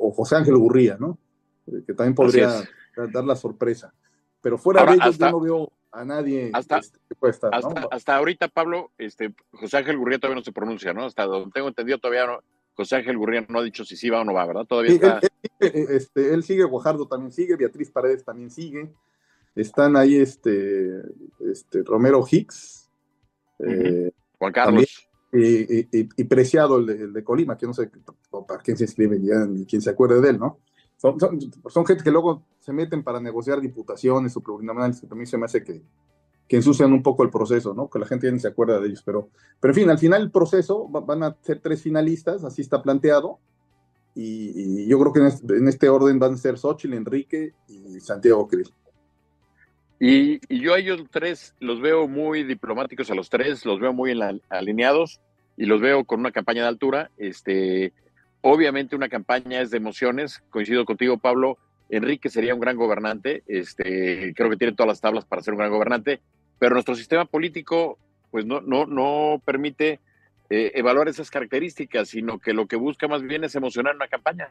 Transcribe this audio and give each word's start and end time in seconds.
o, 0.00 0.12
José 0.12 0.36
Ángel 0.36 0.56
Gurría, 0.56 0.96
¿no? 0.98 1.18
Eh, 1.66 1.82
que 1.86 1.94
también 1.94 2.14
podría 2.14 2.62
dar 3.12 3.24
la 3.24 3.36
sorpresa. 3.36 3.92
Pero 4.40 4.58
fuera 4.58 4.84
de 4.84 4.94
ellos 4.94 5.18
yo 5.18 5.30
no 5.30 5.40
veo 5.40 5.72
a 5.92 6.04
nadie 6.04 6.50
hasta, 6.52 6.78
este, 6.78 6.98
hasta, 7.90 8.16
ahorita, 8.16 8.48
Pablo, 8.48 8.92
este, 8.96 9.34
José 9.52 9.78
Ángel 9.78 9.98
Gurría 9.98 10.18
todavía 10.18 10.40
no 10.40 10.44
se 10.44 10.52
pronuncia, 10.52 10.94
¿no? 10.94 11.04
Hasta 11.04 11.24
donde 11.26 11.50
tengo 11.52 11.68
entendido 11.68 11.98
todavía 11.98 12.26
no, 12.26 12.38
José 12.74 12.96
Ángel 12.96 13.18
Gurría 13.18 13.44
no 13.48 13.58
ha 13.58 13.62
dicho 13.64 13.84
si 13.84 13.96
sí 13.96 14.08
va 14.08 14.20
o 14.20 14.24
no 14.24 14.32
va, 14.32 14.46
¿verdad? 14.46 14.64
Todavía 14.64 14.92
está... 14.92 15.20
Él, 15.58 15.86
este, 15.90 16.32
él 16.32 16.42
sigue, 16.42 16.64
Guajardo 16.64 17.06
también 17.06 17.32
sigue, 17.32 17.56
Beatriz 17.56 17.90
Paredes 17.90 18.24
también 18.24 18.50
sigue, 18.50 18.92
están 19.54 19.96
ahí 19.96 20.16
este, 20.16 21.02
este 21.50 21.82
Romero 21.82 22.24
Hicks, 22.28 22.88
eh, 23.58 24.10
Juan 24.38 24.52
Carlos. 24.52 25.09
Y, 25.32 26.24
Preciado, 26.24 26.78
el 26.78 27.12
de, 27.12 27.24
Colima, 27.24 27.56
que 27.56 27.66
no 27.66 27.74
sé 27.74 27.90
para 28.46 28.62
quién 28.62 28.76
se 28.76 28.84
inscribe 28.84 29.20
ya 29.22 29.46
ni 29.46 29.64
quién 29.64 29.80
se 29.80 29.90
acuerde 29.90 30.20
de 30.20 30.30
él, 30.30 30.38
¿no? 30.38 30.58
Son, 30.96 31.16
son, 31.18 31.86
gente 31.86 32.04
que 32.04 32.10
luego 32.10 32.44
se 32.58 32.72
meten 32.72 33.02
para 33.02 33.20
negociar 33.20 33.60
diputaciones 33.60 34.36
o 34.36 34.42
plurinominales, 34.42 35.00
que 35.00 35.06
también 35.06 35.26
se 35.26 35.38
me 35.38 35.46
hace 35.46 35.64
que, 35.64 35.82
que 36.46 36.56
ensucian 36.56 36.92
un 36.92 37.02
poco 37.02 37.22
el 37.22 37.30
proceso, 37.30 37.72
¿no? 37.72 37.88
Que 37.88 37.98
la 37.98 38.06
gente 38.06 38.26
ya 38.26 38.32
ni 38.32 38.40
se 38.40 38.48
acuerda 38.48 38.80
de 38.80 38.88
ellos, 38.88 39.02
pero, 39.04 39.30
pero 39.60 39.72
en 39.72 39.76
fin, 39.76 39.90
al 39.90 39.98
final 39.98 40.22
el 40.22 40.30
proceso 40.30 40.88
van 40.88 41.22
a 41.22 41.36
ser 41.42 41.60
tres 41.60 41.80
finalistas, 41.80 42.44
así 42.44 42.60
está 42.60 42.82
planteado, 42.82 43.38
y, 44.14 44.86
yo 44.88 44.98
creo 44.98 45.12
que 45.12 45.54
en 45.54 45.68
este, 45.68 45.88
orden 45.88 46.18
van 46.18 46.34
a 46.34 46.36
ser 46.36 46.58
Xochitl, 46.58 46.94
Enrique 46.94 47.54
y 47.68 48.00
Santiago 48.00 48.48
Cris. 48.48 48.72
Y, 50.02 50.40
yo 50.48 50.72
a 50.72 50.78
ellos 50.78 51.04
tres 51.10 51.54
los 51.60 51.80
veo 51.80 52.08
muy 52.08 52.42
diplomáticos 52.42 53.10
a 53.10 53.14
los 53.14 53.28
tres, 53.28 53.66
los 53.66 53.78
veo 53.78 53.92
muy 53.92 54.18
alineados 54.48 55.20
y 55.58 55.66
los 55.66 55.82
veo 55.82 56.04
con 56.04 56.20
una 56.20 56.32
campaña 56.32 56.62
de 56.62 56.68
altura. 56.68 57.10
Este, 57.18 57.92
obviamente 58.40 58.96
una 58.96 59.10
campaña 59.10 59.60
es 59.60 59.70
de 59.70 59.76
emociones, 59.76 60.42
coincido 60.48 60.86
contigo 60.86 61.18
Pablo, 61.18 61.58
Enrique 61.90 62.30
sería 62.30 62.54
un 62.54 62.60
gran 62.60 62.76
gobernante, 62.76 63.42
este, 63.46 64.32
creo 64.34 64.48
que 64.48 64.56
tiene 64.56 64.74
todas 64.74 64.88
las 64.88 65.00
tablas 65.00 65.26
para 65.26 65.42
ser 65.42 65.52
un 65.52 65.58
gran 65.58 65.70
gobernante, 65.70 66.20
pero 66.58 66.74
nuestro 66.74 66.94
sistema 66.94 67.26
político 67.26 67.98
pues 68.30 68.46
no, 68.46 68.60
no, 68.60 68.86
no 68.86 69.42
permite 69.44 70.00
eh, 70.48 70.72
evaluar 70.76 71.08
esas 71.08 71.30
características, 71.30 72.08
sino 72.08 72.38
que 72.38 72.54
lo 72.54 72.66
que 72.66 72.76
busca 72.76 73.06
más 73.06 73.22
bien 73.22 73.44
es 73.44 73.54
emocionar 73.54 73.96
una 73.96 74.08
campaña, 74.08 74.48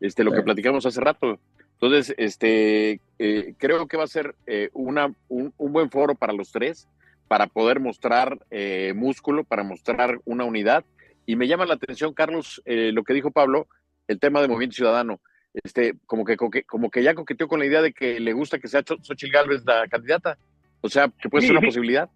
este, 0.00 0.24
lo 0.24 0.32
que 0.32 0.42
platicamos 0.42 0.86
hace 0.86 1.00
rato. 1.00 1.38
Entonces, 1.80 2.12
este, 2.18 3.00
eh, 3.20 3.54
creo 3.56 3.86
que 3.86 3.96
va 3.96 4.02
a 4.02 4.08
ser 4.08 4.34
eh, 4.48 4.68
una, 4.72 5.14
un, 5.28 5.52
buen 5.58 5.90
foro 5.90 6.16
para 6.16 6.32
los 6.32 6.50
tres, 6.50 6.88
para 7.28 7.46
poder 7.46 7.78
mostrar 7.78 8.36
eh, 8.50 8.92
músculo, 8.96 9.44
para 9.44 9.62
mostrar 9.62 10.18
una 10.24 10.44
unidad. 10.44 10.84
Y 11.24 11.36
me 11.36 11.46
llama 11.46 11.66
la 11.66 11.74
atención, 11.74 12.14
Carlos, 12.14 12.62
lo 12.64 13.04
que 13.04 13.14
dijo 13.14 13.30
Pablo, 13.30 13.68
el 14.08 14.18
tema 14.18 14.40
de 14.40 14.48
Movimiento 14.48 14.76
Ciudadano. 14.76 15.20
Este, 15.52 15.94
como 16.06 16.24
que, 16.24 16.36
como 16.36 16.90
que 16.90 17.02
ya 17.02 17.14
coqueteó 17.14 17.46
con 17.48 17.60
la 17.60 17.66
idea 17.66 17.82
de 17.82 17.92
que 17.92 18.18
le 18.18 18.32
gusta 18.32 18.58
que 18.58 18.66
sea 18.66 18.82
Xochitl 18.82 19.30
Gálvez 19.30 19.62
la 19.66 19.86
candidata. 19.88 20.38
O 20.80 20.88
sea, 20.88 21.12
que 21.20 21.28
puede 21.28 21.46
ser 21.46 21.56
una 21.56 21.66
posibilidad. 21.66 22.08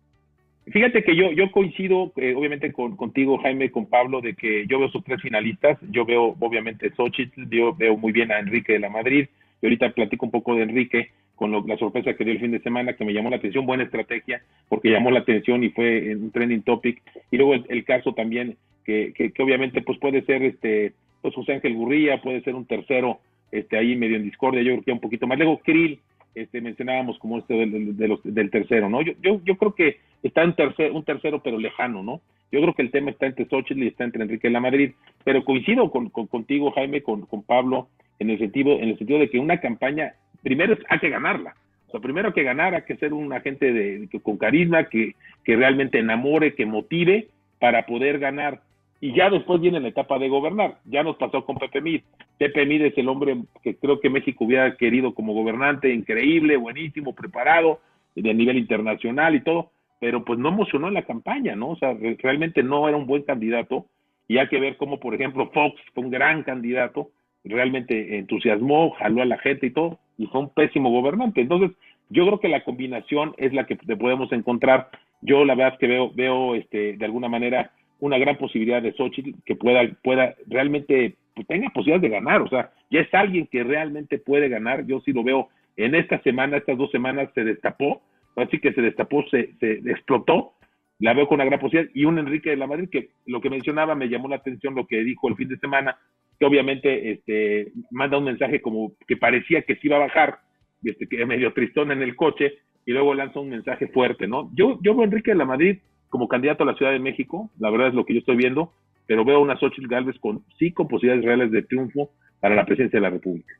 Fíjate 0.66 1.04
que 1.04 1.14
yo, 1.14 1.30
yo 1.32 1.52
coincido, 1.52 2.12
obviamente, 2.14 2.72
con, 2.72 2.96
contigo, 2.96 3.38
Jaime, 3.38 3.70
con 3.70 3.86
Pablo, 3.86 4.22
de 4.22 4.34
que 4.34 4.66
yo 4.66 4.78
veo 4.78 4.88
sus 4.88 5.04
tres 5.04 5.20
finalistas. 5.20 5.78
Yo 5.90 6.06
veo, 6.06 6.34
obviamente, 6.40 6.90
Xochitl, 6.96 7.48
yo 7.50 7.74
veo 7.74 7.96
muy 7.96 8.12
bien 8.12 8.32
a 8.32 8.38
Enrique 8.38 8.72
de 8.72 8.78
la 8.78 8.88
Madrid, 8.88 9.28
y 9.62 9.66
ahorita 9.66 9.90
platico 9.92 10.26
un 10.26 10.32
poco 10.32 10.54
de 10.56 10.64
Enrique 10.64 11.10
con 11.36 11.52
la 11.66 11.76
sorpresa 11.78 12.14
que 12.14 12.24
dio 12.24 12.34
el 12.34 12.40
fin 12.40 12.50
de 12.50 12.60
semana, 12.60 12.94
que 12.94 13.04
me 13.04 13.14
llamó 13.14 13.30
la 13.30 13.36
atención, 13.36 13.64
buena 13.64 13.84
estrategia, 13.84 14.42
porque 14.68 14.90
llamó 14.90 15.10
la 15.10 15.20
atención 15.20 15.64
y 15.64 15.70
fue 15.70 16.14
un 16.14 16.30
trending 16.30 16.62
topic. 16.62 17.02
Y 17.30 17.36
luego 17.36 17.54
el, 17.54 17.84
caso 17.84 18.12
también, 18.12 18.56
que, 18.84 19.12
que, 19.14 19.32
obviamente 19.42 19.82
pues 19.82 19.98
puede 19.98 20.22
ser 20.22 20.42
este 20.42 20.92
pues 21.20 21.34
José 21.34 21.54
Ángel 21.54 21.74
Gurría, 21.74 22.20
puede 22.20 22.42
ser 22.42 22.54
un 22.54 22.66
tercero 22.66 23.20
este 23.52 23.76
ahí 23.76 23.94
medio 23.96 24.16
en 24.16 24.24
discordia, 24.24 24.62
yo 24.62 24.72
creo 24.72 24.82
que 24.82 24.92
un 24.92 25.00
poquito 25.00 25.26
más. 25.26 25.38
Luego 25.38 25.58
Krill, 25.58 26.00
este, 26.34 26.60
mencionábamos 26.60 27.18
como 27.18 27.38
este 27.38 27.54
del, 27.54 27.96
del 27.96 28.50
tercero, 28.50 28.88
¿no? 28.88 29.02
Yo, 29.02 29.12
yo, 29.22 29.40
yo 29.44 29.56
creo 29.56 29.74
que 29.74 29.98
está 30.22 30.42
en 30.42 30.54
tercer, 30.54 30.90
un 30.90 31.04
tercero 31.04 31.42
pero 31.42 31.58
lejano, 31.58 32.02
¿no? 32.02 32.20
Yo 32.50 32.60
creo 32.60 32.74
que 32.74 32.82
el 32.82 32.90
tema 32.90 33.10
está 33.10 33.26
entre 33.26 33.46
Xochitl 33.46 33.82
y 33.82 33.88
está 33.88 34.04
entre 34.04 34.22
Enrique 34.22 34.50
la 34.50 34.60
Madrid, 34.60 34.92
pero 35.24 35.44
coincido 35.44 35.90
con, 35.90 36.10
contigo, 36.10 36.70
Jaime, 36.72 37.02
con, 37.02 37.22
con 37.22 37.42
Pablo, 37.42 37.88
en 38.22 38.30
el 38.30 38.38
sentido, 38.38 38.72
en 38.72 38.88
el 38.88 38.98
sentido 38.98 39.18
de 39.18 39.30
que 39.30 39.38
una 39.38 39.60
campaña, 39.60 40.14
primero 40.42 40.76
hay 40.88 40.98
que 40.98 41.10
ganarla. 41.10 41.54
O 41.88 41.90
sea, 41.90 42.00
primero 42.00 42.28
hay 42.28 42.34
que 42.34 42.42
ganar, 42.42 42.74
hay 42.74 42.82
que 42.82 42.96
ser 42.96 43.12
un 43.12 43.32
agente 43.32 43.72
de, 43.72 44.08
con 44.22 44.38
carisma, 44.38 44.84
que, 44.84 45.14
que 45.44 45.56
realmente 45.56 45.98
enamore, 45.98 46.54
que 46.54 46.64
motive 46.64 47.28
para 47.58 47.84
poder 47.84 48.18
ganar. 48.18 48.62
Y 49.00 49.12
ya 49.14 49.28
después 49.28 49.60
viene 49.60 49.80
la 49.80 49.88
etapa 49.88 50.18
de 50.18 50.28
gobernar. 50.28 50.78
Ya 50.84 51.02
nos 51.02 51.16
pasó 51.16 51.44
con 51.44 51.56
Pepe 51.56 51.80
Mid. 51.80 52.02
Pepe 52.38 52.64
Mid 52.64 52.82
es 52.82 52.96
el 52.96 53.08
hombre 53.08 53.36
que 53.62 53.76
creo 53.76 54.00
que 54.00 54.08
México 54.08 54.44
hubiera 54.44 54.76
querido 54.76 55.12
como 55.12 55.34
gobernante, 55.34 55.92
increíble, 55.92 56.56
buenísimo, 56.56 57.14
preparado, 57.14 57.80
de 58.14 58.34
nivel 58.34 58.58
internacional 58.58 59.34
y 59.34 59.40
todo, 59.40 59.70
pero 60.00 60.24
pues 60.24 60.38
no 60.38 60.50
emocionó 60.50 60.88
en 60.88 60.94
la 60.94 61.04
campaña, 61.04 61.56
¿no? 61.56 61.70
O 61.70 61.76
sea, 61.76 61.96
realmente 62.18 62.62
no 62.62 62.88
era 62.88 62.96
un 62.96 63.06
buen 63.06 63.22
candidato. 63.22 63.86
Y 64.28 64.38
hay 64.38 64.48
que 64.48 64.60
ver 64.60 64.76
cómo, 64.76 65.00
por 65.00 65.14
ejemplo, 65.14 65.50
Fox 65.50 65.80
fue 65.94 66.04
un 66.04 66.10
gran 66.10 66.42
candidato, 66.42 67.10
realmente 67.44 68.18
entusiasmó, 68.18 68.90
jaló 68.92 69.22
a 69.22 69.26
la 69.26 69.38
gente 69.38 69.66
y 69.66 69.70
todo, 69.70 69.98
y 70.18 70.26
fue 70.26 70.40
un 70.40 70.50
pésimo 70.50 70.90
gobernante. 70.90 71.40
Entonces, 71.40 71.76
yo 72.08 72.26
creo 72.26 72.40
que 72.40 72.48
la 72.48 72.64
combinación 72.64 73.34
es 73.38 73.52
la 73.52 73.66
que 73.66 73.76
podemos 73.76 74.30
encontrar. 74.32 74.90
Yo 75.22 75.44
la 75.44 75.54
verdad 75.54 75.74
es 75.74 75.78
que 75.78 75.86
veo, 75.86 76.12
veo 76.14 76.54
este, 76.54 76.96
de 76.96 77.04
alguna 77.04 77.28
manera 77.28 77.70
una 78.00 78.18
gran 78.18 78.36
posibilidad 78.36 78.82
de 78.82 78.92
Xochitl 78.92 79.30
que 79.46 79.54
pueda, 79.54 79.88
pueda 80.02 80.34
realmente, 80.46 81.16
pues, 81.34 81.46
tenga 81.46 81.70
posibilidad 81.70 82.02
de 82.02 82.08
ganar. 82.08 82.42
O 82.42 82.48
sea, 82.48 82.70
ya 82.90 83.00
es 83.00 83.14
alguien 83.14 83.46
que 83.46 83.64
realmente 83.64 84.18
puede 84.18 84.48
ganar. 84.48 84.86
Yo 84.86 85.00
sí 85.00 85.12
lo 85.12 85.22
veo 85.22 85.48
en 85.76 85.94
esta 85.94 86.20
semana, 86.22 86.58
estas 86.58 86.76
dos 86.76 86.90
semanas 86.90 87.30
se 87.34 87.44
destapó, 87.44 88.02
así 88.36 88.58
que 88.58 88.72
se 88.72 88.82
destapó, 88.82 89.24
se, 89.30 89.54
se 89.58 89.72
explotó. 89.90 90.52
La 90.98 91.14
veo 91.14 91.26
con 91.26 91.36
una 91.36 91.44
gran 91.44 91.60
posibilidad. 91.60 91.90
Y 91.94 92.04
un 92.04 92.18
Enrique 92.18 92.50
de 92.50 92.56
la 92.56 92.66
Madrid 92.66 92.88
que 92.90 93.10
lo 93.26 93.40
que 93.40 93.50
mencionaba 93.50 93.94
me 93.94 94.08
llamó 94.08 94.28
la 94.28 94.36
atención 94.36 94.74
lo 94.74 94.86
que 94.86 95.02
dijo 95.02 95.28
el 95.28 95.36
fin 95.36 95.48
de 95.48 95.56
semana, 95.58 95.96
que 96.42 96.46
obviamente 96.46 97.12
este, 97.12 97.70
manda 97.92 98.18
un 98.18 98.24
mensaje 98.24 98.60
como 98.60 98.96
que 99.06 99.16
parecía 99.16 99.62
que 99.62 99.76
se 99.76 99.86
iba 99.86 99.94
a 99.94 100.00
bajar, 100.00 100.40
este, 100.82 101.06
que 101.06 101.24
medio 101.24 101.52
tristón 101.52 101.92
en 101.92 102.02
el 102.02 102.16
coche, 102.16 102.54
y 102.84 102.90
luego 102.90 103.14
lanza 103.14 103.38
un 103.38 103.50
mensaje 103.50 103.86
fuerte, 103.86 104.26
¿no? 104.26 104.50
Yo, 104.52 104.80
yo 104.82 104.92
veo 104.92 105.02
a 105.02 105.04
Enrique 105.04 105.30
de 105.30 105.36
la 105.36 105.44
Madrid 105.44 105.78
como 106.08 106.26
candidato 106.26 106.64
a 106.64 106.66
la 106.66 106.74
Ciudad 106.74 106.90
de 106.90 106.98
México, 106.98 107.48
la 107.60 107.70
verdad 107.70 107.86
es 107.86 107.94
lo 107.94 108.04
que 108.04 108.14
yo 108.14 108.18
estoy 108.18 108.34
viendo, 108.34 108.72
pero 109.06 109.24
veo 109.24 109.36
a 109.36 109.38
una 109.38 109.56
Xochitl 109.56 109.86
Galvez 109.86 110.18
con 110.18 110.44
sí 110.58 110.72
con 110.72 110.88
posibilidades 110.88 111.24
reales 111.24 111.52
de 111.52 111.62
triunfo 111.62 112.10
para 112.40 112.56
la 112.56 112.66
presidencia 112.66 112.96
de 112.96 113.02
la 113.02 113.10
República. 113.10 113.54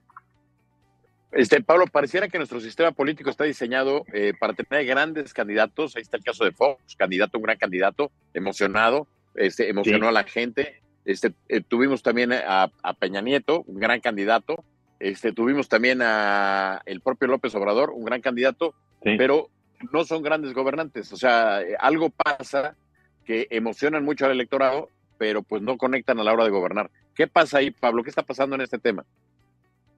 Este, 1.31 1.63
Pablo, 1.63 1.85
pareciera 1.87 2.27
que 2.27 2.39
nuestro 2.39 2.59
sistema 2.59 2.91
político 2.91 3.31
está 3.31 3.45
diseñado 3.45 4.03
eh, 4.13 4.33
para 4.41 4.55
tener 4.55 4.85
grandes 4.87 5.33
candidatos. 5.33 5.95
Ahí 5.95 6.03
está 6.03 6.17
el 6.17 6.25
caso 6.25 6.45
de 6.45 6.51
Fox, 6.51 6.97
candidato, 6.97 7.39
un 7.39 7.45
gran 7.45 7.59
candidato, 7.59 8.11
emocionado, 8.35 9.07
este, 9.37 9.69
emocionó 9.69 10.09
a 10.09 10.13
la 10.13 10.25
gente, 10.25 10.83
este, 11.05 11.35
eh, 11.49 11.61
tuvimos 11.61 12.03
también 12.03 12.33
a, 12.33 12.71
Peña 12.99 13.21
Nieto, 13.21 13.65
un 13.67 13.79
gran 13.79 14.01
candidato. 14.01 14.65
Este, 15.01 15.33
tuvimos 15.33 15.69
también 15.69 16.01
a 16.03 16.81
el 16.87 17.01
propio 17.01 17.29
López 17.29 17.55
Obrador, 17.55 17.91
un 17.91 18.05
gran 18.05 18.21
candidato, 18.21 18.75
pero 19.03 19.49
no 19.93 20.05
son 20.05 20.23
grandes 20.23 20.55
gobernantes. 20.55 21.13
O 21.13 21.17
sea, 21.17 21.63
eh, 21.63 21.77
algo 21.79 22.11
pasa 22.11 22.77
que 23.25 23.49
emocionan 23.51 24.05
mucho 24.05 24.27
al 24.27 24.33
electorado, 24.33 24.89
pero 25.19 25.43
pues 25.43 25.61
no 25.63 25.77
conectan 25.77 26.21
a 26.21 26.25
la 26.25 26.33
hora 26.33 26.45
de 26.45 26.51
gobernar. 26.51 26.91
¿Qué 27.15 27.27
pasa 27.27 27.59
ahí, 27.59 27.73
Pablo? 27.73 28.05
¿Qué 28.05 28.11
está 28.11 28.23
pasando 28.23 28.55
en 28.55 28.63
este 28.63 28.79
tema? 28.79 29.05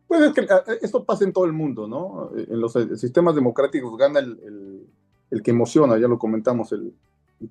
Pues 0.08 0.22
es 0.22 0.32
que 0.32 0.40
eh, 0.40 0.78
esto 0.80 1.04
pasa 1.04 1.24
en 1.24 1.32
todo 1.34 1.44
el 1.44 1.52
mundo, 1.52 1.86
¿no? 1.86 2.30
En 2.34 2.60
los 2.60 2.72
sistemas 2.72 3.34
democráticos 3.34 3.96
gana 3.98 4.20
el, 4.20 5.42
que 5.42 5.50
emociona, 5.50 5.98
ya 5.98 6.08
lo 6.08 6.18
comentamos, 6.18 6.72
el, 6.72 6.94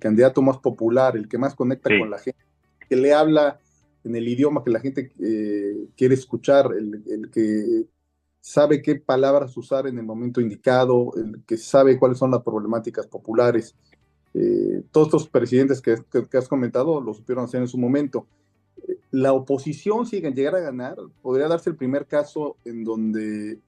candidato 0.00 0.42
más 0.42 0.58
popular, 0.58 1.16
el 1.16 1.28
que 1.28 1.38
más 1.38 1.54
conecta 1.54 1.88
con 1.88 2.10
la 2.10 2.18
gente 2.18 2.44
que 2.88 2.96
le 2.96 3.12
habla 3.12 3.58
en 4.04 4.14
el 4.16 4.28
idioma 4.28 4.62
que 4.62 4.70
la 4.70 4.80
gente 4.80 5.12
eh, 5.18 5.88
quiere 5.96 6.14
escuchar, 6.14 6.70
el, 6.72 7.30
que 7.30 7.86
sabe 8.40 8.82
qué 8.82 8.96
palabras 8.96 9.56
usar 9.56 9.86
en 9.86 9.98
el 9.98 10.04
momento 10.04 10.40
indicado, 10.40 11.12
el 11.16 11.42
que 11.46 11.56
sabe 11.56 11.98
cuáles 11.98 12.18
son 12.18 12.30
las 12.30 12.42
problemáticas 12.42 13.06
populares. 13.06 13.74
Eh, 14.34 14.82
todos 14.90 15.08
estos 15.08 15.28
presidentes 15.28 15.80
que, 15.80 15.96
has 16.36 16.48
comentado 16.48 17.00
lo 17.00 17.14
supieron 17.14 17.44
hacer 17.44 17.62
en 17.62 17.68
su 17.68 17.78
momento. 17.78 18.26
La 19.10 19.32
oposición, 19.32 20.04
si 20.04 20.20
llegar 20.20 20.56
a 20.56 20.60
ganar, 20.60 20.96
podría 21.22 21.48
darse 21.48 21.70
el 21.70 21.76
primer 21.76 22.06
caso 22.06 22.56
en 22.64 22.84
donde, 22.84 23.58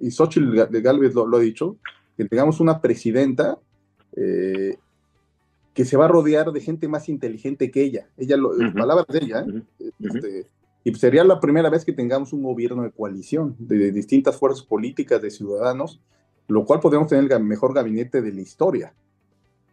y 0.00 0.10
Xochitl 0.10 0.68
de 0.70 0.80
Galvez 0.80 1.14
lo, 1.14 1.36
ha 1.36 1.40
dicho, 1.40 1.76
que 2.16 2.24
tengamos 2.24 2.58
una 2.58 2.80
presidenta 2.80 3.58
eh, 4.16 4.76
que 5.74 5.84
se 5.84 5.96
va 5.96 6.04
a 6.04 6.08
rodear 6.08 6.52
de 6.52 6.60
gente 6.60 6.86
más 6.86 7.08
inteligente 7.08 7.70
que 7.70 7.82
ella. 7.82 8.08
Ella, 8.16 8.36
lo, 8.36 8.52
palabras 8.72 9.06
de 9.08 9.18
ella, 9.18 9.44
¿eh? 9.44 9.90
este, 9.98 10.46
y 10.84 10.94
sería 10.94 11.24
la 11.24 11.40
primera 11.40 11.68
vez 11.68 11.84
que 11.84 11.92
tengamos 11.92 12.32
un 12.32 12.44
gobierno 12.44 12.84
de 12.84 12.92
coalición 12.92 13.56
de, 13.58 13.90
distintas 13.90 14.36
fuerzas 14.36 14.64
políticas, 14.64 15.20
de 15.20 15.30
ciudadanos, 15.30 16.00
lo 16.46 16.64
cual 16.64 16.78
podríamos 16.78 17.08
tener 17.08 17.30
el 17.30 17.42
mejor 17.42 17.74
gabinete 17.74 18.22
de 18.22 18.32
la 18.32 18.40
historia. 18.40 18.94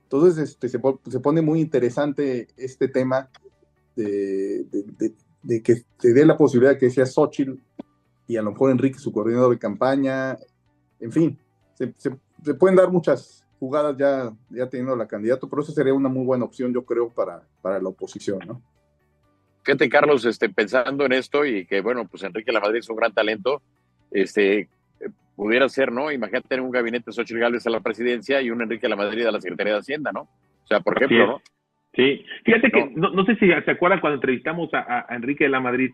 Entonces 0.04 0.50
este, 0.50 0.70
se, 0.70 0.80
pone 0.80 1.42
muy 1.42 1.62
interesante 1.62 2.48
este 2.58 2.88
tema 2.88 3.30
de, 3.96 4.66
que 5.64 5.84
te 6.00 6.14
dé 6.14 6.26
la 6.26 6.36
posibilidad 6.36 6.74
de 6.74 6.80
que 6.80 6.90
sea 6.90 7.06
Xochitl 7.06 7.60
y 8.28 8.38
a 8.38 8.42
lo 8.42 8.52
mejor 8.52 8.72
Enrique 8.72 8.98
su 8.98 9.12
coordinador 9.12 9.52
de 9.52 9.60
campaña, 9.60 10.38
en 11.00 11.12
fin, 11.12 11.38
se, 11.76 11.94
se 11.98 12.54
pueden 12.56 12.76
dar 12.76 12.92
muchas 12.92 13.42
jugadas 13.62 13.96
ya, 13.96 14.32
ya 14.50 14.68
teniendo 14.68 14.96
la 14.96 15.08
candidato, 15.08 15.48
pero 15.48 15.62
eso 15.62 15.72
sería 15.72 15.94
una 15.94 16.10
muy 16.10 16.26
buena 16.26 16.46
opción, 16.46 16.74
yo 16.74 16.84
creo, 16.84 17.12
para, 17.12 17.44
para 17.62 17.80
la 17.80 17.90
oposición, 17.90 18.40
¿no? 18.48 18.60
Fíjate, 19.64 19.88
Carlos, 19.88 20.26
este, 20.26 20.50
pensando 20.50 21.06
en 21.06 21.14
esto 21.14 21.46
y 21.46 21.68
que, 21.68 21.80
bueno, 21.82 22.08
pues 22.08 22.24
Enrique 22.24 22.52
Lamadrid 22.52 22.80
es 22.80 22.90
un 22.90 22.96
gran 22.96 23.14
talento, 23.14 23.62
este, 24.10 24.68
pudiera 25.36 25.70
ser, 25.70 25.92
¿no? 25.92 26.12
Imagínate 26.12 26.48
tener 26.48 26.66
un 26.66 26.72
gabinete 26.72 27.06
de 27.06 27.12
Xochitl 27.12 27.40
Gálvez 27.40 27.68
a 27.68 27.70
la 27.70 27.82
presidencia 27.82 28.42
y 28.42 28.50
un 28.50 28.64
Enrique 28.64 28.90
Lamadrid 28.90 29.28
a 29.28 29.32
la 29.32 29.40
Secretaría 29.40 29.74
de 29.74 29.80
Hacienda, 29.80 30.12
¿no? 30.12 30.22
O 30.22 30.68
sea, 30.68 30.80
por 30.80 30.98
ejemplo, 30.98 31.28
¿no? 31.28 31.42
Sí, 31.94 32.26
fíjate 32.44 32.72
que 32.72 32.90
no, 32.96 33.12
no, 33.12 33.24
sé 33.26 33.36
si 33.36 33.48
se 33.48 33.72
acuerdan 33.72 34.00
cuando 34.00 34.16
entrevistamos 34.16 34.74
a, 34.74 35.06
a, 35.08 35.16
Enrique 35.16 35.44
de 35.44 35.52
la 35.52 35.60
Madrid, 35.60 35.92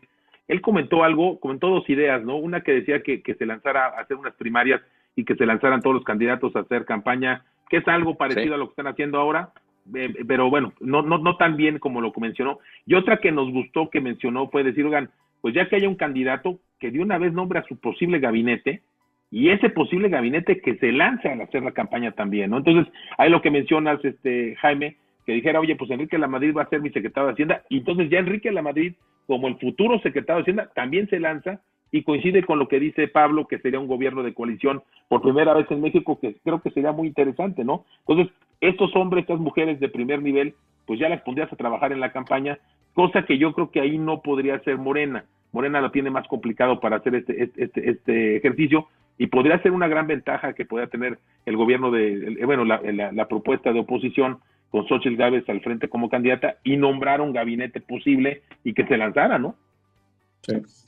él 0.47 0.61
comentó 0.61 1.03
algo, 1.03 1.37
comentó 1.41 1.67
dos 1.67 1.89
ideas, 1.89 2.23
¿no? 2.23 2.37
Una 2.37 2.61
que 2.61 2.71
decía 2.71 3.03
que, 3.03 3.21
que 3.21 3.35
se 3.35 3.45
lanzara 3.45 3.87
a 3.87 3.99
hacer 3.99 4.15
unas 4.15 4.35
primarias 4.35 4.79
y 5.17 5.25
que 5.25 5.35
se 5.35 5.45
lanzaran 5.45 5.81
todos 5.81 5.95
los 5.95 6.05
candidatos 6.05 6.55
a 6.55 6.59
hacer 6.59 6.85
campaña 6.85 7.43
que 7.69 7.77
es 7.77 7.87
algo 7.87 8.15
parecido 8.15 8.55
a 8.55 8.57
lo 8.57 8.67
que 8.67 8.71
están 8.71 8.87
haciendo 8.87 9.19
ahora, 9.19 9.51
eh, 9.95 10.13
pero 10.27 10.49
bueno, 10.49 10.73
no, 10.79 11.01
no, 11.01 11.17
no 11.17 11.37
tan 11.37 11.57
bien 11.57 11.79
como 11.79 12.01
lo 12.01 12.11
mencionó. 12.17 12.59
Y 12.85 12.95
otra 12.95 13.17
que 13.17 13.31
nos 13.31 13.51
gustó 13.51 13.89
que 13.89 14.01
mencionó 14.01 14.49
fue 14.49 14.63
decir, 14.63 14.85
oigan, 14.85 15.09
pues 15.41 15.53
ya 15.53 15.67
que 15.69 15.75
haya 15.75 15.89
un 15.89 15.95
candidato 15.95 16.59
que 16.79 16.91
de 16.91 16.99
una 16.99 17.17
vez 17.17 17.33
nombre 17.33 17.59
a 17.59 17.63
su 17.63 17.79
posible 17.79 18.19
gabinete, 18.19 18.81
y 19.29 19.49
ese 19.49 19.69
posible 19.69 20.09
gabinete 20.09 20.61
que 20.61 20.77
se 20.77 20.91
lance 20.91 21.27
a 21.27 21.43
hacer 21.43 21.63
la 21.63 21.73
campaña 21.73 22.11
también, 22.11 22.49
¿no? 22.51 22.57
Entonces, 22.57 22.91
ahí 23.17 23.29
lo 23.29 23.41
que 23.41 23.51
mencionas, 23.51 24.03
este 24.03 24.55
Jaime, 24.55 24.95
que 25.25 25.33
dijera, 25.33 25.59
oye, 25.59 25.75
pues 25.75 25.91
Enrique 25.91 26.17
La 26.17 26.27
Madrid 26.27 26.53
va 26.55 26.63
a 26.63 26.69
ser 26.69 26.81
mi 26.81 26.89
secretario 26.91 27.27
de 27.27 27.33
Hacienda, 27.33 27.63
y 27.69 27.79
entonces 27.79 28.09
ya 28.09 28.19
Enrique 28.19 28.51
La 28.51 28.61
Madrid, 28.61 28.93
como 29.25 29.49
el 29.49 29.57
futuro 29.57 29.99
secretario 29.99 30.37
de 30.37 30.41
Hacienda, 30.43 30.71
también 30.73 31.09
se 31.09 31.19
lanza 31.19 31.59
y 31.91 32.03
coincide 32.03 32.43
con 32.43 32.59
lo 32.59 32.67
que 32.67 32.79
dice 32.79 33.07
Pablo, 33.07 33.47
que 33.47 33.59
sería 33.59 33.79
un 33.79 33.87
gobierno 33.87 34.23
de 34.23 34.33
coalición 34.33 34.83
por 35.07 35.21
primera 35.21 35.53
vez 35.53 35.69
en 35.71 35.81
México, 35.81 36.19
que 36.19 36.35
creo 36.43 36.61
que 36.61 36.71
sería 36.71 36.91
muy 36.91 37.07
interesante, 37.07 37.63
¿no? 37.63 37.85
Entonces, 38.07 38.33
estos 38.59 38.95
hombres, 38.95 39.23
estas 39.23 39.39
mujeres 39.39 39.79
de 39.79 39.89
primer 39.89 40.21
nivel, 40.21 40.55
pues 40.85 40.99
ya 40.99 41.09
las 41.09 41.21
pondrías 41.21 41.51
a 41.51 41.55
trabajar 41.55 41.91
en 41.91 41.99
la 41.99 42.11
campaña, 42.11 42.57
cosa 42.93 43.25
que 43.25 43.37
yo 43.37 43.53
creo 43.53 43.71
que 43.71 43.79
ahí 43.79 43.97
no 43.97 44.21
podría 44.21 44.59
ser 44.59 44.77
Morena. 44.77 45.25
Morena 45.51 45.81
lo 45.81 45.91
tiene 45.91 46.09
más 46.09 46.27
complicado 46.27 46.79
para 46.79 46.97
hacer 46.97 47.15
este, 47.15 47.43
este, 47.43 47.63
este, 47.63 47.89
este 47.89 48.35
ejercicio 48.37 48.87
y 49.17 49.27
podría 49.27 49.61
ser 49.61 49.71
una 49.71 49.87
gran 49.87 50.07
ventaja 50.07 50.53
que 50.53 50.65
pueda 50.65 50.87
tener 50.87 51.19
el 51.45 51.57
gobierno 51.57 51.91
de, 51.91 52.37
bueno, 52.45 52.65
la, 52.65 52.81
la, 52.81 53.27
propuesta 53.27 53.71
de 53.71 53.79
oposición 53.79 54.39
con 54.69 54.87
Xochitl 54.87 55.15
Gávez 55.15 55.47
al 55.49 55.61
frente 55.61 55.87
como 55.87 56.09
candidata 56.09 56.57
y 56.63 56.77
nombrar 56.77 57.21
un 57.21 57.33
gabinete 57.33 57.81
posible 57.81 58.41
y 58.63 58.73
que 58.73 58.85
se 58.85 58.97
lanzara, 58.97 59.39
¿no? 59.39 59.55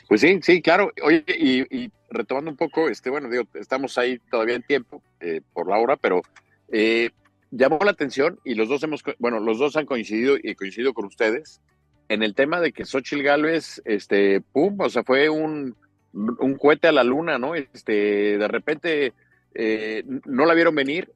Pues 0.08 0.22
sí, 0.22 0.40
sí, 0.42 0.62
claro. 0.62 0.92
Oye, 1.04 1.24
y, 1.28 1.92
retomando 2.10 2.50
un 2.50 2.58
poco, 2.58 2.90
este, 2.90 3.10
bueno, 3.10 3.30
digo, 3.30 3.44
estamos 3.54 3.98
ahí 3.98 4.20
todavía 4.32 4.56
en 4.56 4.64
tiempo 4.64 5.04
eh, 5.20 5.42
por 5.54 5.70
la 5.70 5.78
hora, 5.78 5.96
pero 5.96 6.22
eh, 6.72 7.12
llamó 7.52 7.80
la 7.84 7.92
atención 7.92 8.40
y 8.44 8.56
los 8.56 8.68
dos 8.68 8.82
hemos, 8.84 9.04
bueno, 9.20 9.40
los 9.40 9.60
dos 9.60 9.78
han 9.78 9.86
coincidido 9.86 10.38
y 10.42 10.56
coincidido 10.56 10.94
con 10.94 11.06
ustedes 11.06 11.62
en 12.08 12.24
el 12.24 12.34
tema 12.34 12.60
de 12.60 12.72
que 12.72 12.86
Xochitl 12.86 13.22
Gálvez, 13.22 13.82
este, 13.86 14.42
pum, 14.42 14.80
o 14.80 14.90
sea, 14.90 15.04
fue 15.04 15.30
un, 15.30 15.76
un 16.14 16.56
cohete 16.56 16.88
a 16.88 16.92
la 16.92 17.04
luna, 17.04 17.38
¿no? 17.38 17.54
Este, 17.54 18.40
de 18.40 18.48
repente 18.48 19.14
eh, 19.54 20.04
no 20.26 20.48
la 20.48 20.56
vieron 20.56 20.74
venir 20.74 21.12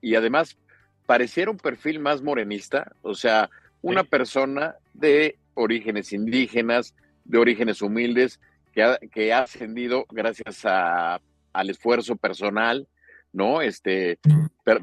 y 0.00 0.14
además 0.14 0.56
pareciera 1.04 1.50
un 1.50 1.58
perfil 1.58 1.98
más 1.98 2.22
morenista, 2.22 2.92
o 3.02 3.14
sea, 3.14 3.50
una 3.82 4.04
persona 4.04 4.76
de 4.94 5.36
orígenes 5.54 6.12
indígenas, 6.12 6.94
de 7.30 7.38
orígenes 7.38 7.80
humildes, 7.80 8.40
que 8.72 8.82
ha, 8.82 8.98
que 9.12 9.32
ha 9.32 9.42
ascendido 9.42 10.04
gracias 10.10 10.64
a, 10.64 11.20
al 11.52 11.70
esfuerzo 11.70 12.16
personal, 12.16 12.88
¿no? 13.32 13.62
Este, 13.62 14.18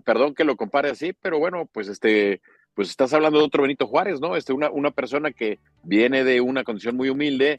perdón 0.03 0.33
que 0.33 0.45
lo 0.45 0.55
compare 0.55 0.89
así, 0.89 1.13
pero 1.13 1.39
bueno, 1.39 1.69
pues 1.71 1.89
este, 1.89 2.41
pues 2.73 2.89
estás 2.89 3.13
hablando 3.13 3.39
de 3.39 3.45
otro 3.45 3.63
Benito 3.63 3.85
Juárez, 3.85 4.21
¿no? 4.21 4.35
Este, 4.35 4.53
una, 4.53 4.69
una 4.69 4.91
persona 4.91 5.31
que 5.31 5.59
viene 5.83 6.23
de 6.23 6.39
una 6.39 6.63
condición 6.63 6.95
muy 6.95 7.09
humilde, 7.09 7.57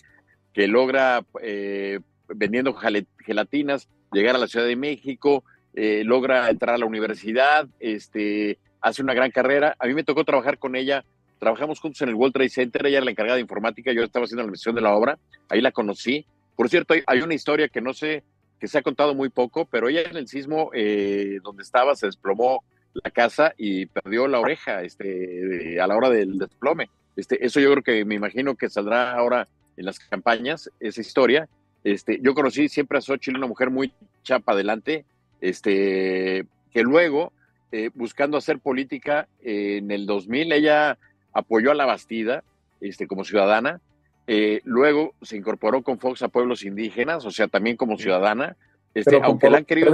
que 0.54 0.66
logra, 0.66 1.22
eh, 1.42 2.00
vendiendo 2.28 2.74
gelatinas, 2.74 3.88
llegar 4.10 4.36
a 4.36 4.38
la 4.38 4.48
Ciudad 4.48 4.66
de 4.66 4.76
México, 4.76 5.44
eh, 5.74 6.02
logra 6.04 6.48
entrar 6.48 6.74
a 6.74 6.78
la 6.78 6.86
universidad, 6.86 7.68
este, 7.78 8.58
hace 8.80 9.02
una 9.02 9.12
gran 9.12 9.30
carrera. 9.30 9.76
A 9.78 9.86
mí 9.86 9.92
me 9.92 10.04
tocó 10.04 10.24
trabajar 10.24 10.58
con 10.58 10.76
ella 10.76 11.04
Trabajamos 11.38 11.80
juntos 11.80 12.02
en 12.02 12.08
el 12.08 12.14
World 12.14 12.34
Trade 12.34 12.48
Center, 12.48 12.86
ella 12.86 12.98
era 12.98 13.04
la 13.04 13.10
encargada 13.12 13.36
de 13.36 13.42
informática, 13.42 13.92
yo 13.92 14.02
estaba 14.02 14.24
haciendo 14.24 14.44
la 14.44 14.50
misión 14.50 14.74
de 14.74 14.80
la 14.80 14.94
obra, 14.94 15.18
ahí 15.48 15.60
la 15.60 15.72
conocí. 15.72 16.26
Por 16.56 16.68
cierto, 16.68 16.94
hay, 17.06 17.20
una 17.20 17.34
historia 17.34 17.68
que 17.68 17.80
no 17.80 17.94
sé, 17.94 18.24
que 18.58 18.66
se 18.66 18.78
ha 18.78 18.82
contado 18.82 19.14
muy 19.14 19.28
poco, 19.28 19.64
pero 19.66 19.88
ella 19.88 20.02
en 20.02 20.16
el 20.16 20.26
sismo 20.26 20.70
eh, 20.74 21.38
donde 21.42 21.62
estaba 21.62 21.94
se 21.94 22.06
desplomó 22.06 22.64
la 22.92 23.10
casa 23.10 23.54
y 23.56 23.86
perdió 23.86 24.26
la 24.26 24.40
oreja 24.40 24.82
este, 24.82 25.80
a 25.80 25.86
la 25.86 25.96
hora 25.96 26.10
del 26.10 26.38
desplome. 26.38 26.90
Este, 27.16 27.44
eso 27.44 27.60
yo 27.60 27.70
creo 27.72 27.82
que 27.82 28.04
me 28.04 28.16
imagino 28.16 28.56
que 28.56 28.68
saldrá 28.68 29.12
ahora 29.12 29.48
en 29.76 29.84
las 29.84 29.98
campañas, 30.00 30.70
esa 30.80 31.00
historia. 31.00 31.48
Este, 31.84 32.18
yo 32.20 32.34
conocí 32.34 32.68
siempre 32.68 32.98
a 32.98 33.00
Xochitl, 33.00 33.36
una 33.36 33.46
mujer 33.46 33.70
muy 33.70 33.92
chapa 34.24 34.52
adelante, 34.52 35.04
este, 35.40 36.46
que 36.72 36.82
luego, 36.82 37.32
eh, 37.70 37.90
buscando 37.94 38.36
hacer 38.36 38.58
política 38.58 39.28
en 39.40 39.90
el 39.90 40.06
2000, 40.06 40.52
ella 40.52 40.98
apoyó 41.32 41.70
a 41.70 41.74
la 41.74 41.86
Bastida 41.86 42.44
este, 42.80 43.06
como 43.06 43.24
ciudadana, 43.24 43.80
eh, 44.26 44.60
luego 44.64 45.14
se 45.22 45.36
incorporó 45.36 45.82
con 45.82 45.98
Fox 45.98 46.22
a 46.22 46.28
pueblos 46.28 46.62
indígenas, 46.62 47.24
o 47.24 47.30
sea, 47.30 47.48
también 47.48 47.76
como 47.76 47.96
ciudadana, 47.96 48.56
este, 48.94 49.20
aunque 49.22 49.48
la 49.48 49.58
han 49.58 49.64
querido... 49.64 49.92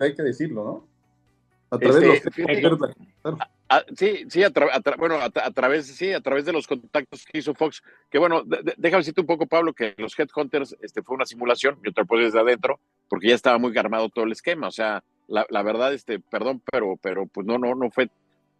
hay 0.00 0.14
que 0.14 0.22
decirlo, 0.22 0.64
¿no? 0.64 0.96
A 1.70 1.78
través 1.78 2.00
de 2.00 2.12
este, 2.14 2.62
los... 2.62 2.78
sí, 3.96 4.24
sí, 4.28 4.42
a 4.44 4.50
bueno, 4.98 5.16
a, 5.20 5.50
través, 5.50 5.86
sí, 5.86 6.12
a 6.12 6.20
través 6.20 6.44
de 6.44 6.52
los 6.52 6.66
contactos 6.66 7.24
que 7.24 7.38
hizo 7.38 7.54
Fox, 7.54 7.82
que 8.10 8.18
bueno, 8.18 8.44
déjame 8.76 9.00
decirte 9.00 9.22
un 9.22 9.26
poco, 9.26 9.46
Pablo, 9.46 9.72
que 9.72 9.94
los 9.96 10.16
Headhunters 10.16 10.76
este, 10.80 11.02
fue 11.02 11.16
una 11.16 11.26
simulación, 11.26 11.78
yo 11.82 11.92
te 11.92 12.02
lo 12.02 12.06
puedo 12.06 12.24
desde 12.24 12.38
adentro, 12.38 12.78
porque 13.08 13.28
ya 13.28 13.34
estaba 13.34 13.58
muy 13.58 13.76
armado 13.76 14.10
todo 14.10 14.26
el 14.26 14.32
esquema, 14.32 14.68
o 14.68 14.70
sea, 14.72 15.02
la, 15.26 15.44
la, 15.48 15.62
verdad, 15.62 15.92
este, 15.92 16.20
perdón, 16.20 16.62
pero, 16.70 16.96
pero 17.02 17.26
pues 17.26 17.46
no, 17.46 17.58
no, 17.58 17.74
no 17.74 17.90
fue 17.90 18.08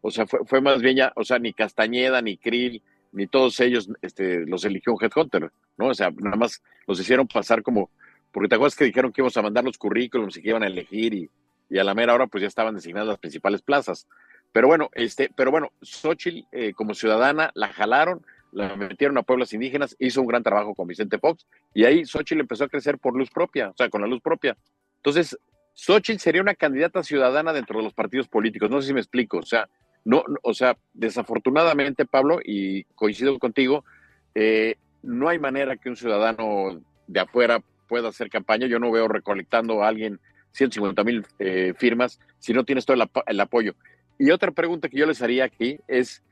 o 0.00 0.10
sea, 0.10 0.26
fue, 0.26 0.60
más 0.60 0.81
bien 0.81 0.96
ya, 0.96 1.12
o 1.16 1.25
sea, 1.25 1.38
ni 1.38 1.52
Castañeda, 1.52 2.22
ni 2.22 2.37
Krill, 2.37 2.82
ni 3.12 3.26
todos 3.26 3.58
ellos 3.60 3.88
este, 4.02 4.46
los 4.46 4.64
eligió 4.64 4.93
un 4.93 5.02
headhunter, 5.02 5.50
¿no? 5.76 5.88
O 5.88 5.94
sea, 5.94 6.10
nada 6.10 6.37
más 6.37 6.62
los 6.87 7.00
hicieron 7.00 7.26
pasar 7.26 7.62
como, 7.62 7.90
porque 8.31 8.48
te 8.48 8.54
acuerdas 8.54 8.76
que 8.76 8.84
dijeron 8.84 9.12
que 9.12 9.20
íbamos 9.20 9.36
a 9.36 9.43
mandar 9.43 9.65
los 9.65 9.79
currículums 9.79 10.36
y 10.36 10.43
que 10.43 10.50
iban 10.50 10.62
a 10.62 10.67
elegir 10.67 11.15
y, 11.15 11.31
y 11.69 11.79
a 11.79 11.84
la 11.84 11.94
mera 11.94 12.15
hora 12.15 12.26
pues 12.26 12.43
ya 12.43 12.48
estaban 12.48 12.74
designadas 12.74 13.08
las 13.08 13.19
principales 13.19 13.62
plazas. 13.62 14.06
Pero 14.53 14.69
bueno, 14.69 14.91
este, 14.94 15.31
pero 15.36 15.50
bueno, 15.50 15.72
Xochitl 15.82 16.46
eh, 16.53 16.72
como 16.72 16.94
ciudadana 16.94 17.50
la 17.55 17.69
jalaron, 17.69 18.24
la 18.53 18.74
metieron 18.76 19.19
a 19.19 19.22
pueblos 19.22 19.53
indígenas, 19.53 19.96
hizo 19.98 20.20
un 20.20 20.29
gran 20.29 20.43
trabajo 20.43 20.74
con 20.74 20.86
Vicente 20.86 21.19
Fox 21.19 21.46
y 21.74 21.84
ahí 21.84 22.05
Xochitl 22.05 22.41
empezó 22.41 22.65
a 22.65 22.69
crecer 22.69 22.98
por 22.98 23.17
luz 23.17 23.31
propia, 23.31 23.70
o 23.70 23.74
sea, 23.76 23.91
con 23.91 24.00
la 24.00 24.06
luz 24.06 24.22
propia. 24.22 24.56
Entonces, 24.96 25.36
Xochitl 25.74 26.20
sería 26.20 26.41
una 26.41 26.55
candidata 26.55 27.03
ciudadana 27.03 27.53
dentro 27.53 27.79
de 27.79 27.84
los 27.84 27.93
partidos 27.93 28.29
políticos, 28.29 28.70
no 28.70 28.81
sé 28.81 28.88
si 28.88 28.94
me 28.94 29.00
explico, 29.00 29.38
o 29.38 29.43
sea, 29.43 29.69
no, 30.06 30.22
o 30.43 30.55
sea, 30.55 30.79
desafortunadamente, 30.94 32.06
Pablo, 32.06 32.39
y 32.43 32.84
coincido 32.94 33.36
contigo, 33.41 33.84
eh, 34.36 34.77
no 35.03 35.29
hay 35.29 35.41
manera 35.41 35.77
que 35.77 35.89
un 35.89 35.96
ciudadano 35.96 36.81
de 37.08 37.20
afuera 37.20 37.60
pueda 37.89 38.10
hacer 38.10 38.31
campaña. 38.31 38.69
Yo 38.69 38.79
no 38.79 38.93
veo 38.93 39.08
recolectando 39.08 39.82
a 39.82 39.89
alguien 39.89 40.20
150 40.53 41.03
mil 41.03 41.27
eh, 41.41 41.75
firmas 41.77 42.20
si 42.39 42.53
no 42.53 42.65
tienes 42.65 42.86
todo 42.86 42.96
el, 43.27 43.41
apoyo. 43.41 43.75
Y 44.17 44.31
otra 44.31 44.53
pregunta 44.53 44.89
que 44.89 44.96
yo 44.96 45.06
les 45.06 45.22
haría 45.22 45.44
aquí 45.44 45.81
es, 45.89 46.22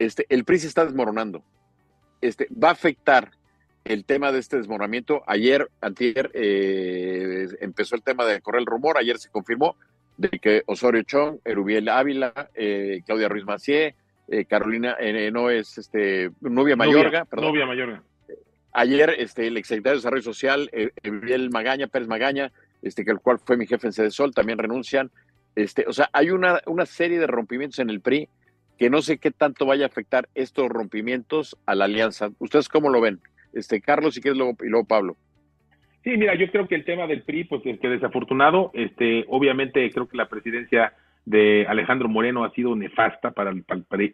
este, 0.00 0.26
el 0.28 0.44
PRI 0.44 0.58
se 0.58 0.66
está 0.66 0.84
desmoronando. 0.84 1.44
Este, 2.20 2.48
¿Va 2.50 2.70
a 2.70 2.72
afectar 2.72 3.30
el 3.84 4.04
tema 4.04 4.32
de 4.32 4.40
este 4.40 4.56
desmoronamiento? 4.56 5.22
Ayer, 5.28 5.70
antier, 5.80 6.32
eh, 6.34 7.46
empezó 7.60 7.94
el 7.94 8.02
tema 8.02 8.26
de 8.26 8.40
correr 8.40 8.62
el 8.62 8.66
rumor, 8.66 8.98
ayer 8.98 9.18
se 9.18 9.30
confirmó, 9.30 9.76
de 10.16 10.28
que 10.28 10.62
Osorio 10.66 11.02
Chong, 11.02 11.38
Erubiel 11.44 11.88
Ávila, 11.88 12.50
eh, 12.54 13.02
Claudia 13.06 13.28
Ruiz 13.28 13.44
Macié, 13.44 13.94
eh, 14.28 14.44
Carolina, 14.44 14.96
eh, 15.00 15.30
no 15.30 15.50
es 15.50 15.78
este, 15.78 16.30
Nubia 16.40 16.76
Mayorga, 16.76 17.24
perdón. 17.24 17.48
Nubia 17.48 17.66
Mayorga. 17.66 18.02
Ayer, 18.72 19.14
este, 19.18 19.46
el 19.48 19.56
exsecretario 19.56 19.96
de 19.96 19.98
Desarrollo 19.98 20.22
Social, 20.22 20.70
Erubiel 21.02 21.50
Magaña, 21.50 21.88
Pérez 21.88 22.08
Magaña, 22.08 22.52
este, 22.80 23.04
que 23.04 23.10
el 23.10 23.20
cual 23.20 23.38
fue 23.38 23.56
mi 23.56 23.66
jefe 23.66 23.88
en 23.88 24.10
Sol, 24.10 24.34
también 24.34 24.58
renuncian. 24.58 25.10
Este, 25.54 25.84
o 25.86 25.92
sea, 25.92 26.08
hay 26.12 26.30
una, 26.30 26.60
una 26.66 26.86
serie 26.86 27.18
de 27.18 27.26
rompimientos 27.26 27.78
en 27.80 27.90
el 27.90 28.00
PRI 28.00 28.28
que 28.78 28.88
no 28.88 29.02
sé 29.02 29.18
qué 29.18 29.30
tanto 29.30 29.66
vaya 29.66 29.84
a 29.84 29.88
afectar 29.88 30.28
estos 30.34 30.68
rompimientos 30.68 31.56
a 31.66 31.74
la 31.74 31.84
alianza. 31.84 32.30
¿Ustedes 32.38 32.68
cómo 32.68 32.88
lo 32.88 33.00
ven? 33.00 33.20
Este, 33.52 33.80
Carlos, 33.80 34.14
si 34.14 34.20
quieres, 34.20 34.38
luego, 34.38 34.56
y 34.62 34.68
luego 34.68 34.86
Pablo. 34.86 35.16
Sí, 36.04 36.16
mira, 36.16 36.34
yo 36.34 36.50
creo 36.50 36.66
que 36.66 36.74
el 36.74 36.84
tema 36.84 37.06
del 37.06 37.22
PRI, 37.22 37.44
pues 37.44 37.62
que 37.62 37.88
desafortunado, 37.88 38.70
este, 38.74 39.24
obviamente 39.28 39.88
creo 39.92 40.08
que 40.08 40.16
la 40.16 40.28
presidencia 40.28 40.94
de 41.24 41.64
Alejandro 41.68 42.08
Moreno 42.08 42.44
ha 42.44 42.50
sido 42.52 42.74
nefasta 42.74 43.30
para 43.30 43.50
el, 43.50 43.62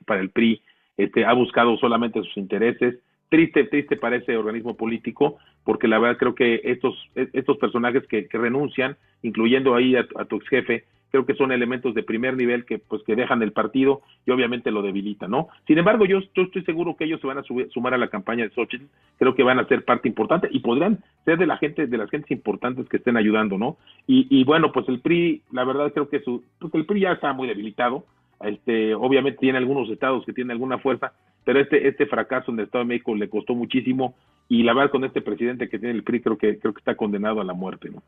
para 0.05 0.21
el 0.21 0.31
PRI, 0.31 0.61
este, 0.99 1.25
ha 1.25 1.33
buscado 1.33 1.79
solamente 1.79 2.21
sus 2.23 2.37
intereses, 2.37 2.97
triste, 3.31 3.65
triste 3.65 3.97
para 3.97 4.17
ese 4.17 4.37
organismo 4.37 4.77
político, 4.77 5.39
porque 5.65 5.89
la 5.89 5.99
verdad 5.99 6.19
creo 6.19 6.35
que 6.35 6.61
estos, 6.65 6.95
estos 7.15 7.57
personajes 7.59 8.07
que, 8.07 8.29
renuncian, 8.33 8.97
incluyendo 9.23 9.75
ahí 9.75 9.97
a, 9.97 10.05
tu 10.25 10.37
ex 10.37 10.49
jefe, 10.49 10.85
creo 11.11 11.27
que 11.27 11.35
son 11.35 11.53
elementos 11.53 11.95
de 11.95 12.03
primer 12.03 12.37
nivel 12.37 12.65
que 12.65 12.79
pues 12.79 13.03
que 13.03 13.17
dejan 13.17 13.43
el 13.43 13.53
partido 13.53 14.03
y 14.27 14.31
obviamente 14.31 14.71
lo 14.71 14.83
debilitan, 14.83 15.31
¿no? 15.31 15.49
Sin 15.67 15.79
embargo, 15.79 16.05
yo, 16.05 16.19
estoy 16.19 16.63
seguro 16.65 16.97
que 16.97 17.05
ellos 17.05 17.21
se 17.21 17.27
van 17.27 17.39
a 17.39 17.43
sumar 17.43 17.95
a 17.95 17.99
la 17.99 18.09
campaña 18.09 18.45
de 18.45 18.51
Xochitl, 18.51 18.87
creo 19.19 19.35
que 19.35 19.43
van 19.43 19.59
a 19.59 19.67
ser 19.67 19.85
parte 19.85 20.09
importante 20.09 20.49
y 20.51 20.61
podrán 20.61 20.99
ser 21.25 21.39
de 21.39 21.47
la 21.47 21.57
gente, 21.57 21.87
de 21.87 21.99
las 21.99 22.11
gentes 22.11 22.31
importantes 22.31 22.89
que 22.89 22.99
estén 22.99 23.17
ayudando, 23.17 23.59
¿no? 23.59 23.77
Y, 24.07 24.27
y 24.31 24.45
bueno, 24.45 24.73
pues 24.73 24.89
el 24.89 25.01
PRI, 25.01 25.43
la 25.53 25.65
verdad 25.65 25.93
creo 25.93 26.09
que 26.09 26.21
su, 26.21 26.45
pues 26.59 26.75
el 26.75 26.87
PRI 26.87 27.01
ya 27.01 27.13
está 27.13 27.33
muy 27.33 27.49
debilitado, 27.49 28.05
este, 28.41 28.95
obviamente 28.95 29.41
tiene 29.41 29.59
algunos 29.59 29.89
estados 29.91 30.25
que 30.25 30.33
tienen 30.33 30.53
alguna 30.53 30.79
fuerza, 30.79 31.13
pero 31.45 31.61
este, 31.61 31.89
este 31.89 32.07
fracaso 32.07 32.51
en 32.51 32.59
el 32.59 32.67
Estado 32.67 32.85
de 32.85 32.89
México 32.89 33.15
le 33.15 33.29
costó 33.29 33.55
muchísimo 33.55 34.15
y 34.49 34.63
la 34.63 34.75
verdad 34.75 34.91
con 34.91 35.05
este 35.05 35.23
presidente 35.23 35.69
que 35.69 35.79
tiene 35.79 35.95
el 35.95 36.05
PRI 36.05 36.21
creo 36.21 36.39
que 36.39 36.59
creo 36.59 36.73
que 36.73 36.79
está 36.79 36.95
condenado 36.95 37.41
a 37.41 37.45
la 37.45 37.55
muerte, 37.55 37.91
¿no? 37.91 38.03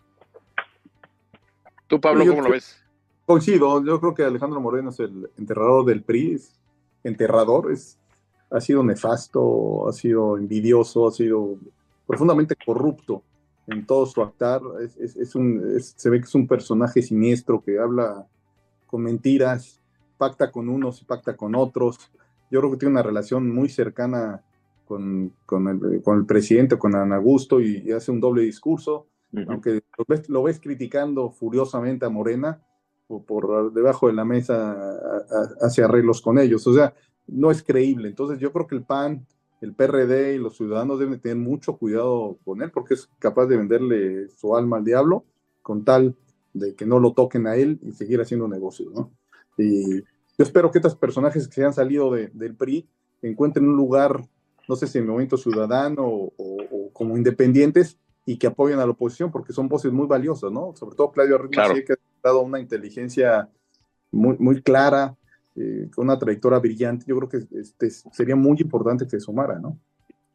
Tú, 1.91 2.01
Pablo, 2.01 2.25
¿cómo 2.25 2.43
lo 2.43 2.51
ves? 2.51 2.80
Coincido, 3.31 3.85
yo 3.85 4.01
creo 4.01 4.13
que 4.13 4.25
Alejandro 4.25 4.61
Moreno 4.61 4.91
es 4.91 4.99
el 4.99 5.31
enterrador 5.39 5.85
del 5.85 6.03
PRI, 6.03 6.35
es 6.35 6.61
enterrador, 7.05 7.71
es, 7.71 7.97
ha 8.51 8.61
sido 8.61 8.83
nefasto, 8.83 9.89
ha 9.89 9.93
sido 9.93 10.37
envidioso, 10.37 11.07
ha 11.07 11.13
sido 11.13 11.55
profundamente 12.09 12.57
corrupto 12.67 13.23
en 13.69 13.87
todo 13.87 14.05
su 14.07 14.21
actar, 14.21 14.61
es, 14.99 15.37
un, 15.37 15.63
se 15.79 16.11
ve 16.11 16.19
que 16.19 16.25
es 16.25 16.35
un 16.35 16.49
personaje 16.49 17.03
siniestro 17.03 17.63
que 17.63 17.79
habla 17.79 18.27
con 18.89 19.03
mentiras, 19.03 19.81
pacta 20.19 20.51
con 20.51 20.69
unos 20.69 21.01
y 21.01 21.05
pacta 21.05 21.37
con 21.37 21.55
otros. 21.55 22.11
Yo 22.51 22.59
creo 22.59 22.73
que 22.73 22.79
tiene 22.79 22.95
una 22.95 23.05
relación 23.05 23.49
muy 23.49 23.69
cercana 23.69 24.43
con, 24.87 25.33
con, 25.47 25.69
el, 25.69 26.03
con 26.03 26.19
el, 26.19 26.27
presidente, 26.27 26.77
con 26.77 26.97
Ana 26.97 27.15
Augusto, 27.15 27.61
y, 27.61 27.93
hace 27.93 28.11
un 28.11 28.19
doble 28.19 28.43
discurso, 28.43 29.07
aunque 29.47 29.85
lo 30.27 30.43
ves, 30.43 30.59
criticando 30.59 31.31
furiosamente 31.31 32.05
a 32.05 32.09
Morena, 32.09 32.61
por 33.19 33.73
debajo 33.73 34.07
de 34.07 34.13
la 34.13 34.25
mesa 34.25 34.77
hace 35.61 35.83
arreglos 35.83 36.21
con 36.21 36.39
ellos. 36.39 36.67
O 36.67 36.75
sea, 36.75 36.95
no 37.27 37.51
es 37.51 37.63
creíble. 37.63 38.09
Entonces 38.09 38.39
yo 38.39 38.53
creo 38.53 38.67
que 38.67 38.77
el 38.77 38.85
PAN, 38.85 39.27
el 39.61 39.75
PRD 39.75 40.35
y 40.35 40.39
los 40.39 40.57
ciudadanos 40.57 40.99
deben 40.99 41.21
tener 41.21 41.37
mucho 41.37 41.77
cuidado 41.77 42.39
con 42.45 42.63
él, 42.63 42.71
porque 42.71 42.95
es 42.95 43.09
capaz 43.19 43.47
de 43.47 43.57
venderle 43.57 44.29
su 44.29 44.57
alma 44.57 44.79
al 44.79 44.85
diablo 44.85 45.25
con 45.63 45.85
tal 45.85 46.17
de 46.53 46.75
que 46.75 46.87
no 46.87 46.99
lo 46.99 47.13
toquen 47.13 47.47
a 47.47 47.57
él 47.57 47.79
y 47.83 47.93
seguir 47.93 48.21
haciendo 48.21 48.49
negocios, 48.49 48.93
¿no? 48.93 49.13
Y 49.57 50.01
yo 50.41 50.45
espero 50.45 50.71
que 50.71 50.79
estos 50.79 50.97
personajes 50.97 51.47
que 51.47 51.55
se 51.55 51.65
han 51.65 51.75
salido 51.75 52.13
del 52.13 52.57
PRI 52.57 52.89
encuentren 53.23 53.69
un 53.69 53.77
lugar, 53.77 54.25
no 54.69 54.77
sé 54.77 54.87
si 54.87 54.99
en 54.99 55.05
el 55.05 55.11
Movimiento 55.11 55.37
Ciudadano 55.37 56.05
o, 56.07 56.91
como 56.93 57.17
independientes 57.17 57.99
y 58.25 58.39
que 58.39 58.47
apoyen 58.47 58.79
a 58.79 58.87
la 58.87 58.93
oposición, 58.93 59.31
porque 59.31 59.53
son 59.53 59.69
voces 59.69 59.93
muy 59.93 60.07
valiosas, 60.07 60.51
¿no? 60.51 60.75
Sobre 60.77 60.97
todo 60.97 61.13
Claudio 61.13 61.39
que 61.51 61.61
ha 61.61 61.97
dado 62.23 62.41
una 62.41 62.61
inteligencia 62.61 63.49
muy, 64.11 64.37
muy 64.39 64.63
clara, 64.63 65.17
eh, 65.57 65.89
una 65.97 66.19
trayectoria 66.19 66.59
brillante. 66.59 67.05
Yo 67.07 67.17
creo 67.17 67.29
que 67.29 67.59
este, 67.59 67.91
sería 67.91 68.37
muy 68.37 68.57
importante 68.61 69.05
que 69.05 69.11
se 69.11 69.21
sumara, 69.21 69.59
¿no? 69.59 69.79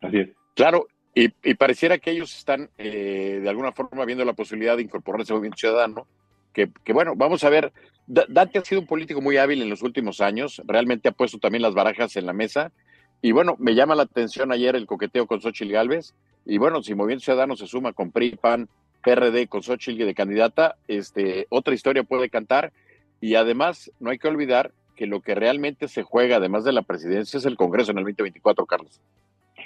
Así 0.01 0.19
es. 0.19 0.29
Claro, 0.55 0.87
y, 1.13 1.29
pareciera 1.55 1.97
que 1.97 2.11
ellos 2.11 2.35
están 2.35 2.69
eh, 2.77 3.39
de 3.41 3.49
alguna 3.49 3.71
forma 3.71 4.05
viendo 4.05 4.25
la 4.25 4.33
posibilidad 4.33 4.77
de 4.77 4.83
incorporarse 4.83 5.31
al 5.31 5.37
movimiento 5.37 5.59
ciudadano, 5.59 6.07
que, 6.53 6.69
que, 6.83 6.93
bueno, 6.93 7.13
vamos 7.15 7.43
a 7.43 7.49
ver 7.49 7.73
Dante 8.07 8.59
ha 8.59 8.63
sido 8.65 8.81
un 8.81 8.87
político 8.87 9.21
muy 9.21 9.37
hábil 9.37 9.61
en 9.61 9.69
los 9.69 9.81
últimos 9.81 10.21
años, 10.21 10.61
realmente 10.65 11.09
ha 11.09 11.11
puesto 11.11 11.39
también 11.39 11.63
las 11.63 11.73
barajas 11.73 12.15
en 12.17 12.25
la 12.25 12.33
mesa. 12.33 12.71
Y 13.21 13.31
bueno, 13.31 13.55
me 13.57 13.73
llama 13.73 13.95
la 13.95 14.03
atención 14.03 14.51
ayer 14.51 14.75
el 14.75 14.85
coqueteo 14.85 15.25
con 15.25 15.41
Xochitl 15.41 15.71
Galvez. 15.71 16.13
Y 16.45 16.59
bueno, 16.59 16.83
si 16.83 16.93
Movimiento 16.93 17.25
Ciudadano 17.25 17.55
se 17.55 17.65
suma 17.65 17.93
con 17.93 18.11
PRI, 18.11 18.35
PAN, 18.35 18.69
PRD, 19.05 19.47
con 19.47 19.61
Xochitl 19.61 20.03
de 20.03 20.15
candidata, 20.15 20.75
este, 20.87 21.45
otra 21.49 21.75
historia 21.75 22.03
puede 22.03 22.29
cantar. 22.29 22.71
Y 23.21 23.35
además, 23.35 23.91
no 23.99 24.09
hay 24.09 24.17
que 24.17 24.27
olvidar 24.27 24.71
que 24.95 25.05
lo 25.05 25.21
que 25.21 25.35
realmente 25.35 25.87
se 25.87 26.03
juega, 26.03 26.37
además 26.37 26.65
de 26.65 26.73
la 26.73 26.81
presidencia, 26.81 27.37
es 27.37 27.45
el 27.45 27.55
Congreso 27.55 27.91
en 27.91 27.99
el 27.99 28.03
2024, 28.05 28.65
Carlos. 28.65 28.99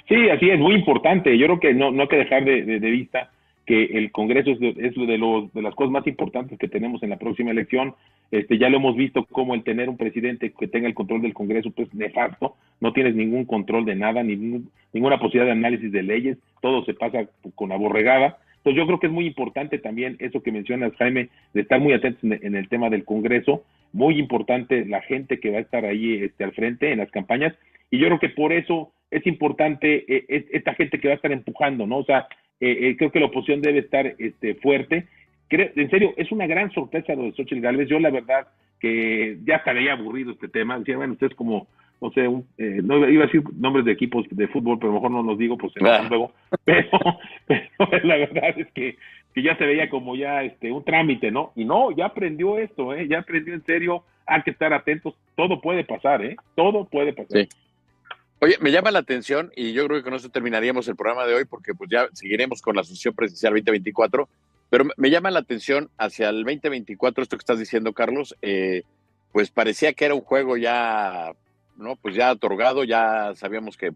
Sí, 0.08 0.30
así 0.30 0.50
es, 0.50 0.60
muy 0.60 0.76
importante. 0.76 1.38
Yo 1.38 1.46
creo 1.46 1.60
que 1.60 1.74
no, 1.74 1.92
no 1.92 2.04
hay 2.04 2.08
que 2.10 2.18
dejar 2.18 2.44
de, 2.44 2.80
vista 2.80 3.32
que 3.66 3.86
el 3.86 4.12
Congreso 4.12 4.52
es, 4.52 4.60
de, 4.60 5.18
los, 5.18 5.54
de 5.54 5.62
las 5.62 5.76
cosas 5.76 5.92
más 5.92 6.08
importantes 6.08 6.58
que 6.58 6.68
tenemos 6.68 7.02
en 7.04 7.12
la 7.12 7.18
próxima 7.18 7.52
elección. 7.52 7.94
Este, 8.32 8.58
ya 8.58 8.70
lo 8.70 8.78
hemos 8.78 8.96
visto 8.96 9.26
como 9.26 9.54
el 9.54 9.64
tener 9.64 9.88
un 9.88 9.98
presidente 9.98 10.52
que 10.52 10.68
tenga 10.68 10.88
el 10.88 10.96
control 10.96 11.22
del 11.22 11.34
Congreso, 11.34 11.72
pues 11.72 11.94
nefasto, 11.94 12.56
no 12.80 12.94
tienes 12.94 13.16
ningún 13.16 13.46
control 13.46 13.86
de 13.86 13.96
nada, 13.96 14.24
ninguna 14.24 15.20
posibilidad 15.20 15.46
de 15.46 15.52
análisis 15.52 15.92
de 15.92 16.04
leyes, 16.04 16.38
todo 16.62 16.84
se 16.86 16.94
pasa 16.94 17.28
con 17.56 17.70
la 17.70 17.78
borregada. 17.78 18.38
Yo 18.72 18.86
creo 18.86 19.00
que 19.00 19.08
es 19.08 19.14
muy 19.14 19.26
importante 19.26 19.78
también 19.78 20.16
eso 20.20 20.42
que 20.44 20.52
mencionas, 20.52 20.96
Jaime, 20.98 21.30
de 21.54 21.62
estar 21.62 21.80
muy 21.80 21.94
atentos 21.94 22.24
en, 22.24 22.56
el 22.56 22.70
tema 22.70 22.90
del 22.90 23.06
Congreso, 23.06 23.64
muy 23.94 24.20
importante 24.20 24.86
la 24.86 25.02
gente 25.02 25.40
que 25.40 25.52
va 25.52 25.58
a 25.58 25.62
estar 25.62 25.86
ahí 25.86 26.16
este, 26.24 26.44
al 26.44 26.54
frente 26.54 26.92
en 26.92 27.00
las 27.00 27.12
campañas, 27.12 27.54
y 27.92 27.98
yo 27.98 28.08
creo 28.08 28.20
que 28.20 28.30
por 28.30 28.54
eso 28.54 28.92
es 29.12 29.26
importante 29.26 30.06
eh, 30.08 30.48
esta 30.52 30.76
gente 30.76 31.00
que 31.00 31.08
va 31.08 31.14
a 31.14 31.16
estar 31.16 31.32
empujando, 31.32 31.88
¿no? 31.88 32.00
O 32.00 32.06
sea, 32.06 32.28
eh, 32.60 32.90
eh, 32.90 32.98
creo 32.98 33.12
que 33.12 33.20
la 33.20 33.28
oposición 33.28 33.62
debe 33.62 33.80
estar 33.80 34.16
este, 34.18 34.56
fuerte. 34.56 35.08
en 35.50 35.90
serio, 35.90 36.14
es 36.18 36.32
una 36.32 36.46
gran 36.46 36.72
sorpresa 36.72 37.16
lo 37.16 37.24
de 37.24 37.32
Xochitl 37.32 37.62
Galvez. 37.62 37.90
Yo, 37.90 38.00
la 38.00 38.12
verdad, 38.12 38.48
que 38.80 39.38
ya 39.44 39.58
hasta 39.58 39.72
había 39.72 39.94
aburrido 39.94 40.32
este 40.32 40.48
tema. 40.48 40.78
Decía, 40.78 40.98
bueno, 40.98 41.14
ustedes 41.14 41.36
como, 41.36 41.68
no 42.02 42.12
sé, 42.12 42.26
eh, 42.58 42.82
no 42.84 43.08
iba 43.10 43.24
a 43.24 43.28
decir 43.28 43.44
nombres 43.56 43.86
de 43.86 43.92
equipos 43.92 44.26
de 44.30 44.48
fútbol, 44.48 44.80
pero 44.80 44.94
mejor 44.94 45.12
no 45.12 45.24
los 45.24 45.38
digo, 45.38 45.58
pues 45.58 45.74
se 45.74 45.80
luego. 45.80 46.32
Pero, 46.66 46.90
pero 47.90 48.08
la 48.08 48.18
verdad 48.18 48.54
es 48.58 48.68
que, 48.74 48.98
que 49.34 49.42
ya 49.42 49.58
se 49.58 49.66
veía 49.66 49.90
como 49.90 50.16
ya 50.16 50.44
este 50.44 50.72
un 50.72 50.84
trámite, 50.84 51.32
¿no? 51.32 51.52
Y 51.56 51.66
no, 51.66 51.92
ya 51.92 52.06
aprendió 52.06 52.60
esto, 52.60 52.94
¿eh? 52.94 53.08
Ya 53.08 53.20
aprendió 53.20 53.54
en 53.54 53.64
serio. 53.66 54.04
Hay 54.28 54.44
que 54.44 54.52
estar 54.52 54.72
atentos. 54.72 55.16
Todo 55.36 55.60
puede 55.60 55.84
pasar, 55.84 56.24
¿eh? 56.24 56.36
Todo 56.56 56.86
puede 56.86 57.14
pasar. 57.14 57.42
Sí. 57.42 57.50
Oye, 58.42 58.56
me 58.62 58.72
llama 58.72 58.92
la 58.92 59.00
atención 59.00 59.52
y 59.56 59.74
yo 59.74 59.86
creo 59.86 59.98
que 59.98 60.04
con 60.04 60.14
eso 60.14 60.30
terminaríamos 60.30 60.88
el 60.88 60.96
programa 60.96 61.26
de 61.26 61.34
hoy 61.34 61.46
porque 61.46 61.74
pues 61.74 61.90
ya 61.90 62.08
seguiremos 62.14 62.62
con 62.62 62.76
la 62.76 62.82
asociación 62.82 63.14
presidencial 63.14 63.54
2024, 63.54 64.30
pero 64.70 64.86
me 64.96 65.10
llama 65.10 65.30
la 65.30 65.40
atención 65.40 65.90
hacia 65.98 66.30
el 66.30 66.44
2024, 66.46 67.24
esto 67.24 67.36
que 67.36 67.42
estás 67.42 67.60
diciendo, 67.60 67.92
Carlos, 67.92 68.38
eh, 68.42 68.84
pues 69.34 69.52
parecía 69.52 69.92
que 69.92 70.06
era 70.06 70.16
un 70.16 70.22
juego 70.22 70.56
ya, 70.56 71.34
¿no? 71.80 71.96
Pues 71.96 72.16
ya 72.16 72.32
otorgado, 72.32 72.84
ya 72.84 73.34
sabíamos 73.36 73.78
que 73.78 73.94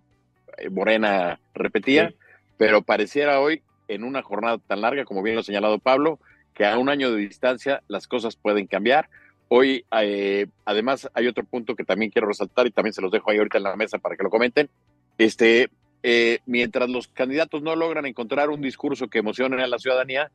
eh, 0.57 0.69
Morena 0.69 1.39
repetía, 1.53 2.13
pero 2.57 2.81
pareciera 2.81 3.39
hoy, 3.39 3.61
en 3.87 4.03
una 4.03 4.21
jornada 4.21 4.57
tan 4.57 4.81
larga, 4.81 5.05
como 5.05 5.21
bien 5.21 5.35
lo 5.35 5.41
ha 5.41 5.43
señalado 5.43 5.79
Pablo, 5.79 6.19
que 6.53 6.65
a 6.65 6.77
un 6.77 6.89
año 6.89 7.11
de 7.11 7.17
distancia 7.17 7.83
las 7.87 8.07
cosas 8.07 8.35
pueden 8.35 8.67
cambiar. 8.67 9.09
Hoy, 9.49 9.85
eh, 10.01 10.47
además, 10.65 11.09
hay 11.13 11.27
otro 11.27 11.43
punto 11.43 11.75
que 11.75 11.83
también 11.83 12.11
quiero 12.11 12.27
resaltar 12.27 12.65
y 12.65 12.71
también 12.71 12.93
se 12.93 13.01
los 13.01 13.11
dejo 13.11 13.29
ahí 13.29 13.37
ahorita 13.37 13.57
en 13.57 13.63
la 13.63 13.75
mesa 13.75 13.97
para 13.97 14.15
que 14.15 14.23
lo 14.23 14.29
comenten. 14.29 14.69
Este, 15.17 15.69
eh, 16.01 16.39
mientras 16.45 16.89
los 16.89 17.07
candidatos 17.07 17.61
no 17.61 17.75
logran 17.75 18.05
encontrar 18.05 18.49
un 18.49 18.61
discurso 18.61 19.09
que 19.09 19.19
emocione 19.19 19.61
a 19.61 19.67
la 19.67 19.79
ciudadanía, 19.79 20.31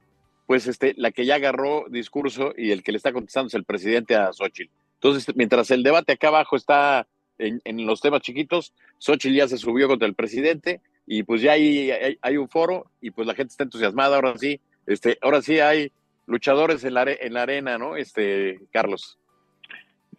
pues 0.46 0.66
este, 0.66 0.94
la 0.96 1.10
que 1.10 1.26
ya 1.26 1.36
agarró 1.36 1.86
discurso 1.90 2.54
y 2.56 2.70
el 2.70 2.82
que 2.82 2.92
le 2.92 2.96
está 2.98 3.12
contestando 3.12 3.48
es 3.48 3.54
el 3.54 3.64
presidente 3.64 4.14
a 4.16 4.32
Xochitl. 4.32 4.72
Entonces, 4.94 5.36
mientras 5.36 5.70
el 5.70 5.82
debate 5.82 6.12
acá 6.12 6.28
abajo 6.28 6.56
está 6.56 7.06
en, 7.38 7.86
los 7.86 8.00
temas 8.00 8.22
chiquitos, 8.22 8.74
Xochitl 8.98 9.34
ya 9.34 9.48
se 9.48 9.56
subió 9.56 9.88
contra 9.88 10.08
el 10.08 10.14
presidente 10.14 10.80
y 11.06 11.22
pues 11.22 11.40
ya 11.40 11.52
hay, 11.52 11.90
hay, 12.20 12.36
un 12.36 12.48
foro 12.48 12.86
y 13.00 13.10
pues 13.10 13.26
la 13.26 13.34
gente 13.34 13.50
está 13.50 13.64
entusiasmada, 13.64 14.16
ahora 14.16 14.36
sí, 14.36 14.60
este, 14.86 15.18
ahora 15.22 15.40
sí 15.42 15.58
hay 15.60 15.90
luchadores 16.26 16.84
en 16.84 16.94
la, 16.94 17.04
en 17.08 17.32
la 17.32 17.42
arena, 17.42 17.78
¿no? 17.78 17.96
Este, 17.96 18.60
Carlos. 18.70 19.18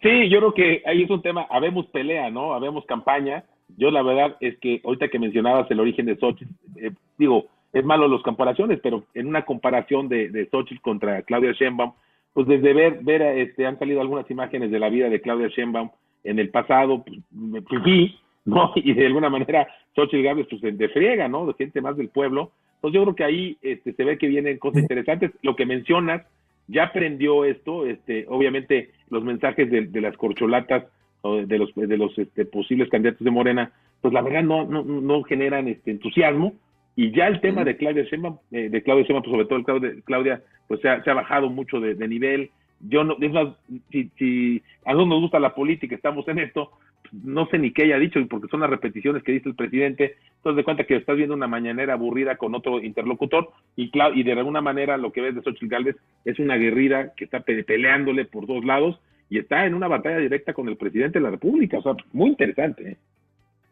Sí, 0.02 0.28
yo 0.30 0.38
creo 0.38 0.54
que 0.54 0.82
ahí 0.86 1.02
es 1.02 1.10
un 1.10 1.22
tema, 1.22 1.46
habemos 1.50 1.86
pelea, 1.86 2.30
¿no? 2.30 2.54
Habemos 2.54 2.84
campaña. 2.86 3.44
Yo 3.76 3.90
la 3.90 4.02
verdad 4.02 4.36
es 4.40 4.58
que 4.58 4.80
ahorita 4.84 5.08
que 5.08 5.18
mencionabas 5.18 5.70
el 5.70 5.78
origen 5.78 6.06
de 6.06 6.16
Xochitl, 6.16 6.52
eh, 6.76 6.90
digo, 7.18 7.46
es 7.72 7.84
malo 7.84 8.08
las 8.08 8.22
comparaciones, 8.22 8.80
pero 8.82 9.04
en 9.14 9.28
una 9.28 9.44
comparación 9.44 10.08
de, 10.08 10.30
de 10.30 10.46
Xochitl 10.46 10.80
contra 10.80 11.22
Claudia 11.22 11.52
Sheinbaum, 11.52 11.92
pues 12.32 12.46
desde 12.46 12.72
ver, 12.72 12.98
ver, 13.02 13.22
este, 13.38 13.66
han 13.66 13.78
salido 13.78 14.00
algunas 14.00 14.28
imágenes 14.30 14.70
de 14.70 14.78
la 14.78 14.88
vida 14.88 15.08
de 15.08 15.20
Claudia 15.20 15.48
Sheinbaum 15.48 15.90
en 16.24 16.38
el 16.38 16.50
pasado, 16.50 17.04
pues, 17.04 17.18
me 17.30 17.62
fui, 17.62 18.18
¿no? 18.44 18.72
Y 18.76 18.92
de 18.94 19.06
alguna 19.06 19.30
manera 19.30 19.68
Xochitl 19.94 20.22
Gálvez, 20.22 20.46
pues 20.48 20.76
de 20.76 20.88
friega, 20.88 21.28
¿no? 21.28 21.46
De 21.46 21.54
gente 21.54 21.80
más 21.80 21.96
del 21.96 22.08
pueblo, 22.08 22.52
entonces 22.80 22.94
yo 22.94 23.02
creo 23.02 23.14
que 23.14 23.24
ahí 23.24 23.58
este, 23.60 23.92
se 23.92 24.04
ve 24.04 24.16
que 24.16 24.26
vienen 24.26 24.56
cosas 24.56 24.80
interesantes. 24.80 25.32
Lo 25.42 25.54
que 25.54 25.66
mencionas, 25.66 26.22
ya 26.66 26.84
aprendió 26.84 27.44
esto, 27.44 27.84
este, 27.86 28.24
obviamente 28.28 28.90
los 29.10 29.22
mensajes 29.22 29.70
de, 29.70 30.00
las 30.00 30.16
corcholatas 30.16 30.84
de 31.22 31.58
los, 31.58 31.74
de 31.74 31.96
los 31.98 32.18
este, 32.18 32.46
posibles 32.46 32.88
candidatos 32.88 33.22
de 33.22 33.30
Morena, 33.30 33.72
pues 34.00 34.14
la 34.14 34.22
verdad 34.22 34.42
no, 34.42 34.64
no, 34.64 34.82
no 34.82 35.22
generan 35.24 35.68
este 35.68 35.90
entusiasmo. 35.90 36.54
Y 36.96 37.12
ya 37.12 37.26
el 37.26 37.40
tema 37.40 37.64
de 37.64 37.76
Claudia 37.76 38.04
Sheinbaum, 38.04 38.38
eh, 38.50 38.70
de 38.70 38.82
Claudia 38.82 39.04
Sheinbaum, 39.04 39.22
pues 39.24 39.32
sobre 39.32 39.46
todo 39.46 39.58
el 39.58 39.64
Claudia, 39.64 40.02
Claudia 40.04 40.42
pues 40.66 40.80
se 40.80 40.88
ha, 40.88 41.14
bajado 41.14 41.50
mucho 41.50 41.80
de, 41.80 42.08
nivel, 42.08 42.50
yo 42.80 43.04
no, 43.04 43.16
es 43.20 43.32
más, 43.32 43.48
si, 43.90 44.10
si 44.18 44.62
a 44.84 44.92
nosotros 44.92 45.08
nos 45.08 45.20
gusta 45.20 45.40
la 45.40 45.54
política, 45.54 45.94
estamos 45.94 46.26
en 46.28 46.38
esto, 46.38 46.70
no 47.12 47.46
sé 47.48 47.58
ni 47.58 47.72
qué 47.72 47.84
haya 47.84 47.98
dicho, 47.98 48.20
porque 48.28 48.48
son 48.48 48.60
las 48.60 48.70
repeticiones 48.70 49.22
que 49.22 49.32
dice 49.32 49.48
el 49.48 49.54
presidente, 49.54 50.16
entonces 50.36 50.56
de 50.56 50.64
cuenta 50.64 50.84
que 50.84 50.96
estás 50.96 51.16
viendo 51.16 51.34
una 51.34 51.48
mañanera 51.48 51.94
aburrida 51.94 52.36
con 52.36 52.54
otro 52.54 52.80
interlocutor, 52.80 53.50
y, 53.76 53.90
y 54.14 54.22
de 54.22 54.32
alguna 54.32 54.60
manera 54.60 54.96
lo 54.96 55.12
que 55.12 55.20
ves 55.20 55.34
de 55.34 55.42
Xochitl 55.42 55.68
Galvez 55.68 55.96
es 56.24 56.38
una 56.38 56.56
guerrida 56.56 57.14
que 57.14 57.24
está 57.24 57.40
peleándole 57.40 58.24
por 58.24 58.46
dos 58.46 58.64
lados, 58.64 59.00
y 59.28 59.38
está 59.38 59.64
en 59.64 59.74
una 59.74 59.88
batalla 59.88 60.18
directa 60.18 60.52
con 60.52 60.68
el 60.68 60.76
presidente 60.76 61.18
de 61.18 61.22
la 61.22 61.30
República, 61.30 61.78
o 61.78 61.82
sea, 61.82 61.92
muy 62.12 62.30
interesante. 62.30 62.90
¿eh? 62.90 62.96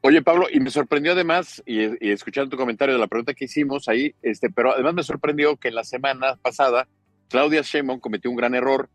Oye, 0.01 0.23
Pablo, 0.23 0.47
y 0.53 0.61
me 0.61 0.71
sorprendió 0.71 1.13
además, 1.13 1.63
y, 1.67 1.81
escuchando 2.11 2.51
tu 2.51 2.57
comentario 2.57 2.95
de 2.95 3.01
la 3.01 3.09
pregunta 3.09 3.35
que 3.35 3.47
hicimos 3.47 3.89
ahí, 3.89 4.15
este, 4.23 4.49
pero 4.49 4.73
además 4.73 4.95
me 4.95 5.03
sorprendió 5.03 5.57
que 5.57 5.69
en 5.69 5.75
la 5.75 5.83
semana 5.83 6.37
pasada 6.41 6.87
Claudia 7.29 7.63
Sheinbaum 7.63 7.99
cometió 7.99 8.31
un 8.31 8.37
gran 8.37 8.55
error 8.55 8.89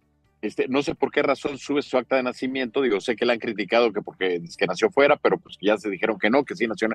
este, 0.43 0.67
no 0.67 0.83
sé 0.83 0.93
por 0.93 1.09
qué 1.09 1.21
razón 1.21 1.57
sube 1.57 1.81
su 1.81 1.97
acta 1.97 2.17
de 2.17 2.23
nacimiento. 2.23 2.81
Digo, 2.81 2.99
sé 2.99 3.15
que 3.15 3.25
le 3.25 3.31
han 3.31 3.39
criticado 3.39 3.93
que 3.93 4.01
porque 4.01 4.41
que 4.57 4.67
nació 4.67 4.91
fuera, 4.91 5.15
pero 5.15 5.37
pues 5.37 5.57
ya 5.61 5.77
se 5.77 5.89
dijeron 5.89 6.19
que 6.19 6.29
no, 6.29 6.43
que 6.43 6.53
sí 6.53 6.67
nació. 6.67 6.89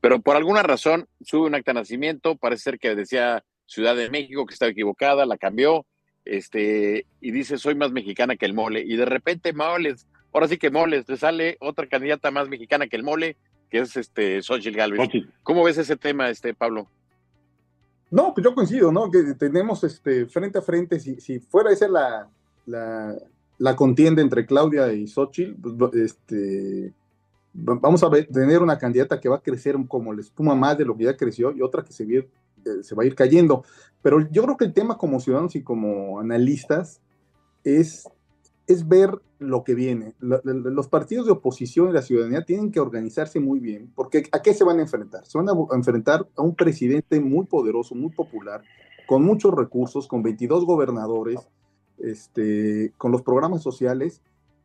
Pero 0.00 0.22
por 0.22 0.36
alguna 0.36 0.62
razón 0.62 1.06
sube 1.20 1.46
un 1.46 1.54
acta 1.54 1.72
de 1.72 1.80
nacimiento. 1.80 2.34
Parece 2.36 2.62
ser 2.62 2.78
que 2.78 2.94
decía 2.94 3.44
Ciudad 3.66 3.94
de 3.94 4.08
México, 4.08 4.46
que 4.46 4.54
estaba 4.54 4.70
equivocada, 4.70 5.26
la 5.26 5.36
cambió. 5.36 5.84
Este, 6.24 7.04
y 7.20 7.30
dice, 7.30 7.58
soy 7.58 7.74
más 7.74 7.92
mexicana 7.92 8.36
que 8.36 8.46
el 8.46 8.54
mole. 8.54 8.80
Y 8.80 8.96
de 8.96 9.04
repente, 9.04 9.52
moles, 9.52 10.06
ahora 10.32 10.48
sí 10.48 10.56
que 10.56 10.70
moles, 10.70 11.06
le 11.06 11.18
sale 11.18 11.58
otra 11.60 11.86
candidata 11.86 12.30
más 12.30 12.48
mexicana 12.48 12.86
que 12.86 12.96
el 12.96 13.02
mole, 13.02 13.36
que 13.68 13.80
es 13.80 13.98
este 13.98 14.40
Xochitl 14.40 14.78
Galvez. 14.78 15.10
¿Cómo 15.42 15.62
ves 15.62 15.76
ese 15.76 15.96
tema, 15.96 16.30
este 16.30 16.54
Pablo? 16.54 16.88
No, 18.10 18.32
pues 18.32 18.44
yo 18.44 18.54
coincido, 18.54 18.90
¿no? 18.90 19.10
Que 19.10 19.34
tenemos 19.34 19.84
este 19.84 20.24
frente 20.24 20.56
a 20.56 20.62
frente, 20.62 20.98
si, 20.98 21.20
si 21.20 21.38
fuera 21.38 21.70
esa 21.70 21.86
la, 21.86 22.30
la, 22.66 23.76
contienda 23.76 24.22
entre 24.22 24.46
Claudia 24.46 24.92
y 24.92 25.06
Xochitl, 25.06 25.54
pues, 25.60 25.94
este, 25.94 26.92
vamos 27.52 28.02
a 28.02 28.08
ver, 28.08 28.26
tener 28.26 28.62
una 28.62 28.78
candidata 28.78 29.20
que 29.20 29.28
va 29.28 29.36
a 29.36 29.42
crecer 29.42 29.76
como 29.88 30.12
la 30.12 30.20
espuma 30.20 30.54
más 30.54 30.76
de 30.76 30.84
lo 30.84 30.96
que 30.96 31.04
ya 31.04 31.16
creció 31.16 31.52
y 31.52 31.62
otra 31.62 31.84
que 31.84 31.92
se, 31.92 32.04
eh, 32.04 32.24
va 32.98 33.02
a 33.02 33.06
ir 33.06 33.14
cayendo. 33.14 33.64
Pero 34.02 34.28
yo 34.30 34.42
creo 34.42 34.56
que 34.56 34.64
el 34.64 34.72
tema 34.72 34.98
como 34.98 35.20
ciudadanos 35.20 35.54
y 35.56 35.62
como 35.62 36.20
analistas 36.20 37.00
es, 37.62 38.08
es 38.66 38.86
ver 38.86 39.18
lo 39.38 39.64
que 39.64 39.74
viene. 39.74 40.14
Los 40.20 40.88
partidos 40.88 41.26
de 41.26 41.32
oposición 41.32 41.90
y 41.90 41.92
la 41.92 42.02
ciudadanía 42.02 42.44
tienen 42.44 42.70
que 42.70 42.80
organizarse 42.80 43.40
muy 43.40 43.60
bien, 43.60 43.90
porque 43.94 44.24
¿a 44.32 44.42
qué 44.42 44.54
se 44.54 44.64
van 44.64 44.78
a 44.78 44.82
enfrentar? 44.82 45.24
Se 45.26 45.38
van 45.38 45.48
a 45.48 45.74
enfrentar 45.74 46.26
a 46.36 46.42
un 46.42 46.54
presidente 46.54 47.20
muy 47.20 47.46
poderoso, 47.46 47.94
muy 47.94 48.10
popular, 48.10 48.62
con 49.06 49.22
muchos 49.22 49.54
recursos, 49.54 50.08
con 50.08 50.22
22 50.22 50.64
gobernadores, 50.64 51.40
este, 51.98 52.92
con 52.96 53.12
los 53.12 53.22
programas 53.22 53.62
sociales 53.62 54.22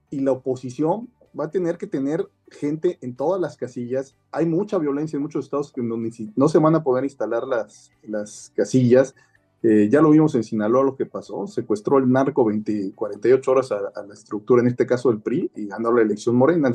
y 0.10 0.20
la 0.22 0.32
oposición 0.32 1.10
va 1.38 1.46
a 1.46 1.52
tener 1.52 1.78
que 1.78 1.88
tener 1.88 2.28
gente 2.50 2.98
en 3.02 3.16
todas 3.16 3.40
las 3.40 3.58
casillas. 3.58 4.16
Hay 4.32 4.46
mucha 4.46 4.78
violencia 4.78 5.18
en 5.18 5.24
muchos 5.24 5.46
estados 5.46 5.72
que 5.72 5.82
no 5.84 6.48
se 6.48 6.58
van 6.60 6.76
a 6.76 6.84
poder 6.84 7.04
instalar 7.04 7.48
las, 7.48 7.92
las 8.04 8.52
casillas. 8.56 9.16
Eh, 9.62 9.90
ya 9.92 10.02
lo 10.02 10.12
vimos 10.12 10.36
en 10.36 10.44
Sinaloa 10.44 10.84
lo 10.84 10.96
que 10.96 11.06
pasó, 11.06 11.46
secuestró 11.46 11.98
el 11.98 12.10
narco 12.10 12.46
20, 12.46 12.94
48 12.96 13.52
horas 13.52 13.72
a, 13.72 14.06
la 14.06 14.14
estructura, 14.14 14.62
en 14.62 14.70
este 14.70 14.86
caso 14.86 15.10
el 15.10 15.22
PRI, 15.22 15.52
y 15.56 15.68
ganó 15.68 15.92
la 15.92 16.02
elección 16.02 16.36
Morena. 16.36 16.72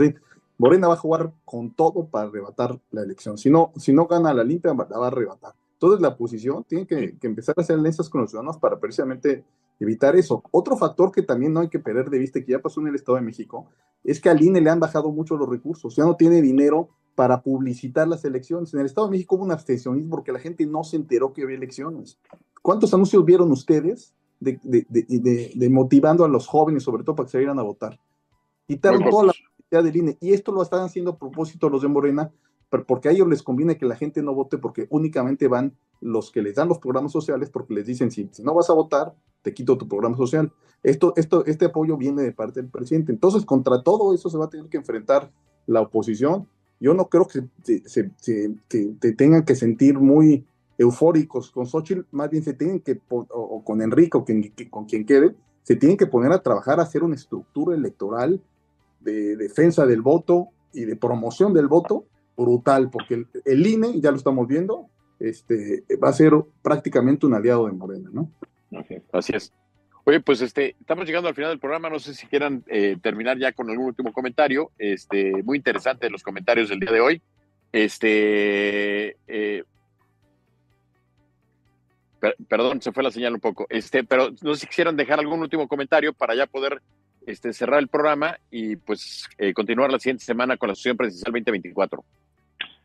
Morena 0.58 0.88
va 0.88 0.94
a 0.94 0.98
jugar 0.98 1.32
con 1.44 1.70
todo 1.70 2.06
para 2.06 2.28
arrebatar 2.28 2.78
la 2.90 3.02
elección. 3.02 3.38
Si 3.38 3.50
no, 3.50 3.72
si 3.76 3.92
no 3.92 4.06
gana 4.06 4.34
la 4.34 4.44
limpia, 4.44 4.74
la 4.74 4.98
va 4.98 5.06
a 5.06 5.08
arrebatar. 5.08 5.54
Entonces 5.72 6.00
la 6.00 6.08
oposición 6.08 6.64
tiene 6.64 6.86
que, 6.86 7.16
que 7.18 7.26
empezar 7.26 7.54
a 7.58 7.62
hacer 7.62 7.76
alianzas 7.76 8.08
con 8.08 8.20
los 8.20 8.30
ciudadanos 8.30 8.58
para 8.58 8.78
precisamente 8.78 9.44
evitar 9.80 10.16
eso. 10.16 10.42
Otro 10.50 10.76
factor 10.76 11.10
que 11.12 11.22
también 11.22 11.52
no 11.52 11.60
hay 11.60 11.68
que 11.68 11.78
perder 11.78 12.10
de 12.10 12.18
vista, 12.18 12.40
que 12.40 12.52
ya 12.52 12.60
pasó 12.60 12.80
en 12.80 12.88
el 12.88 12.94
Estado 12.94 13.16
de 13.16 13.22
México, 13.22 13.68
es 14.02 14.20
que 14.20 14.28
al 14.28 14.42
INE 14.42 14.60
le 14.60 14.70
han 14.70 14.80
bajado 14.80 15.10
mucho 15.10 15.36
los 15.36 15.48
recursos, 15.48 15.96
ya 15.96 16.04
no 16.04 16.16
tiene 16.16 16.42
dinero 16.42 16.90
para 17.14 17.42
publicitar 17.42 18.08
las 18.08 18.24
elecciones. 18.24 18.74
En 18.74 18.80
el 18.80 18.86
Estado 18.86 19.06
de 19.06 19.12
México 19.12 19.36
hubo 19.36 19.44
un 19.44 19.52
abstencionismo 19.52 20.10
porque 20.10 20.32
la 20.32 20.38
gente 20.38 20.66
no 20.66 20.84
se 20.84 20.96
enteró 20.96 21.32
que 21.32 21.42
había 21.42 21.56
elecciones. 21.56 22.18
¿Cuántos 22.62 22.92
anuncios 22.92 23.24
vieron 23.24 23.50
ustedes 23.52 24.14
de, 24.40 24.58
de, 24.62 25.68
motivando 25.70 26.24
a 26.24 26.28
los 26.28 26.46
jóvenes, 26.46 26.82
sobre 26.82 27.04
todo 27.04 27.14
para 27.14 27.26
que 27.26 27.32
se 27.32 27.38
vayan 27.38 27.58
a 27.58 27.62
votar? 27.62 27.98
Quitaron 28.66 29.04
toda 29.08 29.26
la 29.26 29.32
publicidad 29.32 29.84
del 29.84 29.96
INE 29.96 30.18
y 30.20 30.32
esto 30.32 30.50
lo 30.50 30.62
están 30.62 30.82
haciendo 30.82 31.12
a 31.12 31.18
propósito 31.18 31.68
los 31.68 31.82
de 31.82 31.88
Morena 31.88 32.32
porque 32.82 33.08
a 33.08 33.12
ellos 33.12 33.28
les 33.28 33.42
conviene 33.42 33.78
que 33.78 33.86
la 33.86 33.96
gente 33.96 34.22
no 34.22 34.34
vote 34.34 34.58
porque 34.58 34.86
únicamente 34.90 35.48
van 35.48 35.76
los 36.00 36.30
que 36.30 36.42
les 36.42 36.56
dan 36.56 36.68
los 36.68 36.78
programas 36.78 37.12
sociales 37.12 37.50
porque 37.50 37.74
les 37.74 37.86
dicen 37.86 38.10
si, 38.10 38.28
si 38.32 38.42
no 38.42 38.54
vas 38.54 38.68
a 38.70 38.74
votar, 38.74 39.14
te 39.42 39.54
quito 39.54 39.78
tu 39.78 39.86
programa 39.86 40.16
social. 40.16 40.52
Esto, 40.82 41.12
esto, 41.16 41.44
este 41.46 41.66
apoyo 41.66 41.96
viene 41.96 42.22
de 42.22 42.32
parte 42.32 42.60
del 42.60 42.70
presidente. 42.70 43.12
Entonces, 43.12 43.44
contra 43.44 43.82
todo 43.82 44.14
eso 44.14 44.28
se 44.28 44.38
va 44.38 44.46
a 44.46 44.50
tener 44.50 44.68
que 44.68 44.78
enfrentar 44.78 45.30
la 45.66 45.80
oposición. 45.80 46.48
Yo 46.80 46.94
no 46.94 47.08
creo 47.08 47.26
que 47.26 47.44
se, 47.62 48.10
se, 48.16 49.12
tengan 49.16 49.44
que 49.44 49.54
sentir 49.54 49.98
muy 49.98 50.44
eufóricos 50.76 51.50
con 51.50 51.66
Xochitl, 51.66 52.02
más 52.10 52.30
bien 52.30 52.42
se 52.42 52.52
tienen 52.52 52.80
que, 52.80 53.00
o, 53.08 53.62
con 53.64 53.80
Enrique, 53.80 54.18
o 54.18 54.24
con 54.70 54.84
quien 54.86 55.06
quede, 55.06 55.36
se 55.62 55.76
tienen 55.76 55.96
que 55.96 56.06
poner 56.06 56.32
a 56.32 56.42
trabajar 56.42 56.80
a 56.80 56.82
hacer 56.82 57.04
una 57.04 57.14
estructura 57.14 57.74
electoral 57.76 58.42
de 59.00 59.36
defensa 59.36 59.86
del 59.86 60.02
voto 60.02 60.48
y 60.72 60.84
de 60.84 60.96
promoción 60.96 61.54
del 61.54 61.68
voto 61.68 62.04
brutal, 62.36 62.90
porque 62.90 63.24
el, 63.44 63.66
INE, 63.66 64.00
ya 64.00 64.10
lo 64.10 64.16
estamos 64.16 64.46
viendo, 64.48 64.88
este, 65.18 65.84
va 66.02 66.08
a 66.08 66.12
ser 66.12 66.32
prácticamente 66.62 67.26
un 67.26 67.34
aliado 67.34 67.66
de 67.66 67.72
Morena, 67.72 68.10
¿no? 68.12 68.30
Así 69.12 69.32
es. 69.34 69.52
Oye, 70.06 70.20
pues 70.20 70.42
este, 70.42 70.76
estamos 70.78 71.06
llegando 71.06 71.28
al 71.28 71.34
final 71.34 71.50
del 71.50 71.58
programa. 71.58 71.88
No 71.88 71.98
sé 71.98 72.14
si 72.14 72.26
quieran 72.26 72.62
eh, 72.66 72.96
terminar 73.00 73.38
ya 73.38 73.52
con 73.52 73.70
algún 73.70 73.86
último 73.86 74.12
comentario. 74.12 74.70
Este, 74.78 75.42
muy 75.42 75.56
interesante 75.56 76.10
los 76.10 76.22
comentarios 76.22 76.68
del 76.68 76.80
día 76.80 76.92
de 76.92 77.00
hoy. 77.00 77.22
Este, 77.72 79.16
eh, 79.26 79.64
perdón, 82.48 82.82
se 82.82 82.92
fue 82.92 83.02
la 83.02 83.10
señal 83.10 83.34
un 83.34 83.40
poco. 83.40 83.66
Este, 83.70 84.04
pero 84.04 84.30
no 84.42 84.54
sé 84.54 84.60
si 84.60 84.66
quisieran 84.66 84.96
dejar 84.96 85.20
algún 85.20 85.40
último 85.40 85.66
comentario 85.66 86.12
para 86.12 86.34
ya 86.34 86.46
poder 86.46 86.82
este, 87.26 87.54
cerrar 87.54 87.80
el 87.80 87.88
programa 87.88 88.38
y 88.50 88.76
pues 88.76 89.26
eh, 89.38 89.54
continuar 89.54 89.90
la 89.90 89.98
siguiente 89.98 90.24
semana 90.24 90.58
con 90.58 90.68
la 90.68 90.74
sesión 90.74 90.98
presidencial 90.98 91.32
2024. 91.32 92.04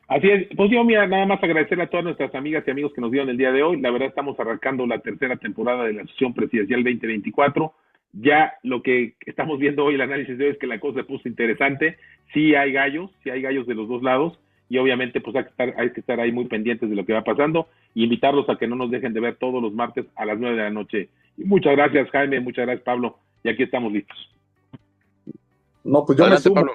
Así 0.10 0.28
es, 0.28 0.48
pues 0.58 0.72
yo 0.72 0.84
mira, 0.84 1.06
nada 1.06 1.28
más 1.28 1.42
agradecer 1.44 1.80
a 1.80 1.88
todas 1.88 2.04
nuestras 2.04 2.34
amigas 2.34 2.64
y 2.66 2.72
amigos 2.72 2.94
que 2.94 3.02
nos 3.02 3.12
dieron 3.12 3.30
el 3.30 3.38
día 3.38 3.52
de 3.52 3.62
hoy. 3.62 3.80
La 3.80 3.92
verdad 3.92 4.08
estamos 4.08 4.40
arrancando 4.40 4.88
la 4.88 4.98
tercera 5.00 5.38
temporada 5.38 5.84
de 5.84 5.94
la 5.94 6.08
sesión 6.08 6.34
presidencial 6.34 6.84
2024. 6.84 7.72
Ya 8.14 8.56
lo 8.64 8.82
que 8.82 9.14
estamos 9.28 9.60
viendo 9.60 9.86
hoy, 9.86 9.94
el 9.94 10.02
análisis 10.02 10.36
de 10.36 10.46
hoy 10.46 10.52
es 10.52 10.58
que 10.58 10.66
la 10.66 10.80
cosa 10.80 11.02
se 11.02 11.04
puso 11.04 11.30
interesante. 11.30 11.98
Sí 12.34 12.56
hay 12.56 12.72
gallos, 12.72 13.12
sí 13.24 13.30
hay 13.30 13.44
gallos 13.44 13.68
de 13.68 13.76
los 13.76 13.88
dos 13.88 14.02
lados 14.02 14.40
y 14.68 14.80
obviamente 14.80 15.22
pues 15.22 15.36
hay 15.36 15.44
que 15.44 15.50
estar, 15.52 15.76
hay 15.78 15.92
que 15.92 16.00
estar 16.00 16.20
ahí 16.20 16.32
muy 16.32 16.46
pendientes 16.46 16.90
de 16.90 16.96
lo 16.96 17.06
que 17.06 17.14
va 17.14 17.24
pasando 17.24 17.68
y 17.94 18.04
invitarlos 18.04 18.50
a 18.50 18.58
que 18.58 18.68
no 18.68 18.76
nos 18.76 18.90
dejen 18.90 19.14
de 19.14 19.20
ver 19.20 19.36
todos 19.36 19.62
los 19.62 19.74
martes 19.74 20.08
a 20.16 20.26
las 20.26 20.40
nueve 20.40 20.58
de 20.58 20.64
la 20.64 20.70
noche. 20.72 21.10
Y 21.38 21.44
muchas 21.44 21.76
gracias 21.76 22.10
Jaime, 22.10 22.40
muchas 22.40 22.66
gracias 22.66 22.84
Pablo 22.84 23.20
y 23.44 23.50
aquí 23.50 23.62
estamos 23.62 23.94
listos. 23.94 24.18
No, 25.84 26.04
pues 26.04 26.18
yo 26.18 26.28
me 26.28 26.38
sumo, 26.38 26.66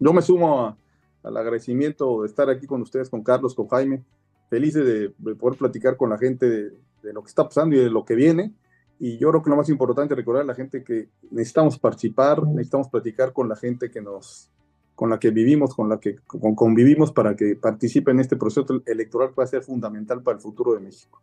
yo 0.00 0.12
me 0.12 0.22
sumo 0.22 0.60
a 0.60 0.76
al 1.24 1.36
agradecimiento 1.36 2.22
de 2.22 2.28
estar 2.28 2.48
aquí 2.50 2.66
con 2.66 2.82
ustedes, 2.82 3.08
con 3.10 3.22
Carlos, 3.22 3.54
con 3.54 3.66
Jaime. 3.68 4.02
Felices 4.50 4.84
de, 4.86 5.34
poder 5.34 5.58
platicar 5.58 5.96
con 5.96 6.10
la 6.10 6.18
gente 6.18 6.46
de, 6.46 7.12
lo 7.12 7.22
que 7.22 7.28
está 7.28 7.44
pasando 7.44 7.74
y 7.74 7.80
de 7.80 7.90
lo 7.90 8.04
que 8.04 8.14
viene. 8.14 8.52
Y 9.00 9.18
yo 9.18 9.30
creo 9.30 9.42
que 9.42 9.50
lo 9.50 9.56
más 9.56 9.68
importante 9.68 10.14
es 10.14 10.18
recordar 10.18 10.42
a 10.42 10.46
la 10.46 10.54
gente 10.54 10.84
que 10.84 11.08
necesitamos 11.30 11.78
participar, 11.78 12.42
necesitamos 12.46 12.88
platicar 12.88 13.32
con 13.32 13.48
la 13.48 13.56
gente 13.56 13.90
que 13.90 14.00
nos, 14.00 14.50
con 14.94 15.10
la 15.10 15.18
que 15.18 15.30
vivimos, 15.30 15.74
con 15.74 15.88
la 15.88 15.98
que 15.98 16.16
convivimos 16.26 17.10
para 17.10 17.34
que 17.34 17.56
participe 17.56 18.12
en 18.12 18.20
este 18.20 18.36
proceso 18.36 18.64
electoral 18.86 19.30
que 19.30 19.34
va 19.36 19.44
a 19.44 19.48
ser 19.48 19.62
fundamental 19.62 20.22
para 20.22 20.36
el 20.36 20.42
futuro 20.42 20.74
de 20.74 20.80
México. 20.80 21.20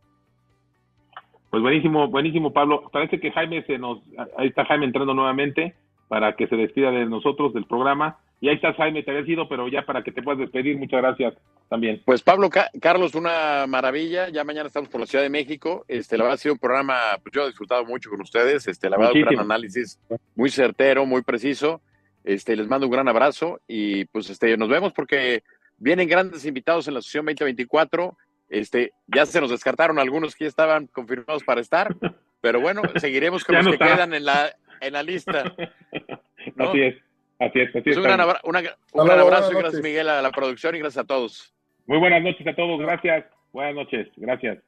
Pues 1.50 1.62
buenísimo, 1.62 2.08
buenísimo, 2.08 2.54
Pablo. 2.54 2.90
Parece 2.92 3.20
que 3.20 3.32
Jaime 3.32 3.64
se 3.66 3.78
nos, 3.78 4.00
ahí 4.38 4.48
está 4.48 4.66
Jaime 4.66 4.86
entrando 4.86 5.14
nuevamente 5.14 5.76
para 6.08 6.36
que 6.36 6.48
se 6.48 6.56
despida 6.56 6.92
de 6.92 7.06
nosotros 7.06 7.54
del 7.54 7.66
programa. 7.66 8.20
Y 8.41 8.49
ahí 8.49 8.56
está 8.56 8.73
Jaime, 8.73 9.04
te 9.04 9.12
había 9.12 9.23
sido, 9.23 9.47
pero 9.47 9.67
ya 9.67 9.86
para 9.86 10.04
que 10.04 10.12
te 10.12 10.23
puedas 10.23 10.39
despedir, 10.39 10.75
muchas 10.75 10.99
gracias 10.99 11.36
también. 11.69 12.01
Pues 12.04 12.23
Pablo, 12.23 12.49
Carlos, 12.82 13.13
una 13.13 13.67
maravilla. 13.67 14.30
Ya 14.30 14.43
mañana 14.43 14.65
estamos 14.65 14.89
por 14.89 14.99
la 14.99 15.06
Ciudad 15.06 15.23
de 15.23 15.30
México. 15.30 15.86
Este, 15.88 16.17
la 16.17 16.23
verdad 16.23 16.34
ha 16.34 16.38
sido 16.38 16.56
un 16.56 16.60
programa, 16.60 16.95
pues 17.21 17.34
yo 17.36 17.43
he 17.43 17.47
disfrutado 17.47 17.86
mucho 17.86 18.10
con 18.10 18.19
ustedes. 18.19 18.67
Este, 18.67 18.89
la 18.89 18.97
verdad, 18.97 19.13
un 19.13 19.21
gran 19.21 19.39
análisis 19.39 20.01
muy 20.36 20.49
certero, 20.49 21.06
muy 21.06 21.21
preciso. 21.21 21.84
Este, 22.23 22.56
les 22.56 22.67
mando 22.67 22.88
un 22.88 22.91
gran 22.91 23.08
abrazo 23.08 23.62
y 23.67 24.06
pues 24.06 24.27
este, 24.32 24.58
nos 24.58 24.69
vemos 24.69 24.91
porque 24.91 25.43
vienen 25.77 26.10
grandes 26.10 26.43
invitados 26.43 26.88
en 26.88 26.95
la 26.95 27.04
sesión 27.04 27.25
2024. 27.27 28.17
Este, 28.49 28.91
ya 29.06 29.27
se 29.27 29.39
nos 29.39 29.51
descartaron 29.51 29.99
algunos 29.99 30.36
que 30.36 30.45
ya 30.45 30.49
estaban 30.49 30.88
confirmados 30.88 31.43
para 31.43 31.62
estar, 31.62 31.95
pero 32.41 32.60
bueno, 32.60 32.82
seguiremos 32.95 33.43
con 33.43 33.56
los 33.63 33.67
que 33.67 33.77
quedan 33.77 34.15
en 34.15 34.25
la, 34.25 34.51
en 34.82 34.93
la 34.93 35.04
lista. 35.04 35.56
Así 36.58 36.82
es. 36.82 37.11
Así 37.41 37.60
es, 37.60 37.75
así 37.75 37.89
es. 37.89 37.97
un 37.97 38.04
gran, 38.04 38.21
abrazo, 38.21 39.51
y 39.51 39.56
gracias 39.56 39.82
Miguel 39.82 40.10
a 40.10 40.21
la 40.21 40.30
producción 40.30 40.75
y 40.75 40.80
gracias 40.80 41.04
a 41.04 41.08
todos. 41.08 41.51
Muy 41.88 41.97
buenas 41.97 42.21
noches 42.21 42.45
a 42.45 42.54
todos, 42.54 42.80
gracias. 42.80 43.25
Buenas 43.51 43.73
noches, 43.73 44.08
gracias. 44.15 44.60